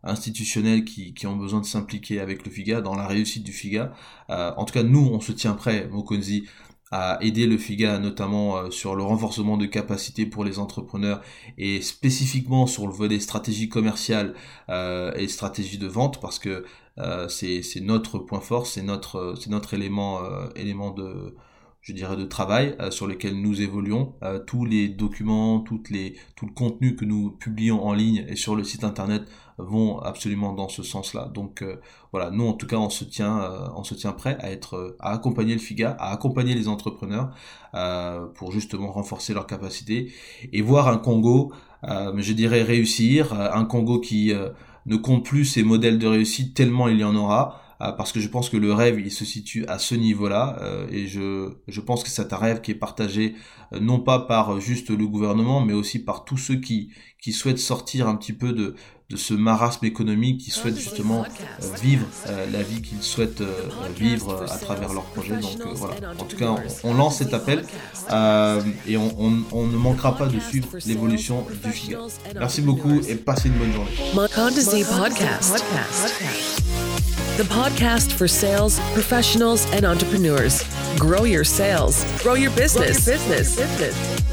institutionnels 0.03 0.85
qui, 0.85 1.13
qui, 1.13 1.27
ont 1.27 1.35
besoin 1.35 1.59
de 1.59 1.65
s'impliquer 1.65 2.19
avec 2.19 2.45
le 2.45 2.51
FIGA 2.51 2.81
dans 2.81 2.95
la 2.95 3.07
réussite 3.07 3.43
du 3.43 3.51
FIGA. 3.51 3.91
en 4.29 4.63
tout 4.65 4.73
cas, 4.73 4.83
nous, 4.83 5.09
on 5.11 5.19
se 5.19 5.31
tient 5.31 5.53
prêt, 5.53 5.87
Mokonzi, 5.91 6.45
à 6.95 7.17
aider 7.21 7.47
le 7.47 7.57
FIGA 7.57 7.97
notamment 7.97 8.55
euh, 8.55 8.69
sur 8.69 8.95
le 8.95 9.01
renforcement 9.01 9.57
de 9.57 9.65
capacités 9.65 10.27
pour 10.27 10.43
les 10.45 10.59
entrepreneurs 10.59 11.21
et 11.57 11.81
spécifiquement 11.81 12.67
sur 12.67 12.85
le 12.85 12.93
volet 12.93 13.19
stratégie 13.19 13.67
commerciale 13.67 14.35
euh, 14.69 15.11
et 15.15 15.27
stratégie 15.27 15.79
de 15.79 15.87
vente 15.87 16.21
parce 16.21 16.37
que 16.37 16.65
euh, 16.99 17.27
c'est 17.29 17.63
notre 17.81 18.19
point 18.19 18.41
fort, 18.41 18.67
c'est 18.67 18.83
notre, 18.83 19.33
notre 19.49 19.73
élément, 19.73 20.19
élément 20.55 20.91
de, 20.91 21.35
je 21.81 21.93
dirais, 21.93 22.15
de 22.15 22.25
travail 22.25 22.77
sur 22.91 23.07
lesquels 23.07 23.41
nous 23.41 23.63
évoluons. 23.63 24.13
Tous 24.45 24.63
les 24.63 24.87
documents, 24.87 25.61
toutes 25.61 25.89
les, 25.89 26.15
tout 26.35 26.45
le 26.45 26.53
contenu 26.53 26.95
que 26.95 27.05
nous 27.05 27.31
publions 27.31 27.83
en 27.83 27.93
ligne 27.93 28.23
et 28.29 28.35
sur 28.35 28.55
le 28.55 28.63
site 28.63 28.83
internet 28.83 29.23
vont 29.57 29.99
absolument 29.99 30.53
dans 30.53 30.69
ce 30.69 30.83
sens-là. 30.83 31.29
Donc 31.33 31.61
euh, 31.61 31.79
voilà, 32.11 32.31
nous 32.31 32.47
en 32.47 32.53
tout 32.53 32.67
cas, 32.67 32.77
on 32.77 32.89
se 32.89 33.03
tient, 33.03 33.49
on 33.75 33.83
se 33.83 33.95
tient 33.95 34.11
prêt 34.11 34.37
à 34.39 34.51
être, 34.51 34.95
à 34.99 35.11
accompagner 35.11 35.53
le 35.53 35.59
FIGA, 35.59 35.95
à 35.99 36.11
accompagner 36.11 36.53
les 36.53 36.67
entrepreneurs 36.67 37.31
pour 38.35 38.51
justement 38.51 38.91
renforcer 38.91 39.33
leurs 39.33 39.47
capacités 39.47 40.11
et 40.51 40.61
voir 40.61 40.87
un 40.89 40.97
Congo, 40.97 41.51
je 41.83 42.33
dirais 42.33 42.61
réussir, 42.61 43.33
un 43.33 43.65
Congo 43.65 43.99
qui 43.99 44.31
ne 44.85 44.95
compte 44.95 45.25
plus 45.25 45.45
ses 45.45 45.63
modèles 45.63 45.97
de 45.97 46.05
réussite 46.05 46.53
tellement 46.53 46.87
il 46.87 46.99
y 46.99 47.03
en 47.03 47.15
aura. 47.15 47.62
Ah, 47.79 47.91
parce 47.91 48.11
que 48.11 48.19
je 48.19 48.27
pense 48.27 48.49
que 48.49 48.57
le 48.57 48.71
rêve 48.71 48.99
il 48.99 49.11
se 49.11 49.25
situe 49.25 49.65
à 49.67 49.79
ce 49.79 49.95
niveau-là 49.95 50.57
euh, 50.61 50.87
et 50.91 51.07
je, 51.07 51.49
je 51.67 51.81
pense 51.81 52.03
que 52.03 52.09
c'est 52.09 52.31
un 52.31 52.37
rêve 52.37 52.61
qui 52.61 52.71
est 52.71 52.75
partagé 52.75 53.35
euh, 53.73 53.79
non 53.79 53.99
pas 53.99 54.19
par 54.19 54.59
juste 54.59 54.89
le 54.89 55.07
gouvernement 55.07 55.59
mais 55.59 55.73
aussi 55.73 55.99
par 55.99 56.23
tous 56.23 56.37
ceux 56.37 56.55
qui, 56.55 56.91
qui 57.21 57.31
souhaitent 57.31 57.59
sortir 57.59 58.07
un 58.07 58.15
petit 58.15 58.33
peu 58.33 58.53
de, 58.53 58.75
de 59.09 59.17
ce 59.17 59.33
marasme 59.33 59.85
économique, 59.85 60.41
qui 60.41 60.51
souhaitent 60.51 60.77
justement 60.77 61.23
euh, 61.23 61.75
vivre 61.81 62.05
la 62.51 62.63
vie 62.63 62.81
qu'ils 62.81 63.01
souhaitent 63.01 63.43
vivre 63.97 64.45
à 64.49 64.57
travers 64.57 64.93
leurs 64.93 65.05
projets. 65.05 65.37
Donc 65.37 65.59
voilà, 65.75 65.95
en 66.17 66.25
tout 66.25 66.37
cas 66.37 66.55
on, 66.83 66.93
lance 66.93 67.17
cet 67.17 67.33
appel 67.33 67.65
et 68.87 68.97
on, 68.97 69.15
on, 69.19 69.43
on, 69.51 69.67
ne 69.67 69.77
manquera 69.77 70.15
pas 70.15 70.27
de 70.27 70.39
suivre 70.39 70.69
l'évolution 70.85 71.45
du 71.63 71.71
FIGA. 71.71 71.99
Merci 72.35 72.61
beaucoup 72.61 73.01
et 73.07 73.15
passez 73.15 73.49
une 73.49 73.55
bonne 73.55 73.73
journée. 73.73 73.91
The 77.37 77.43
podcast 77.43 78.11
for 78.11 78.27
sales 78.27 78.79
professionals 78.93 79.65
and 79.71 79.85
entrepreneurs. 79.85 80.63
Grow 80.99 81.23
your 81.23 81.43
sales, 81.43 82.05
grow 82.21 82.35
your 82.35 82.51
business. 82.51 83.05
Grow 83.05 83.13
your 83.15 83.27
business. 83.27 83.55
business. 83.55 84.32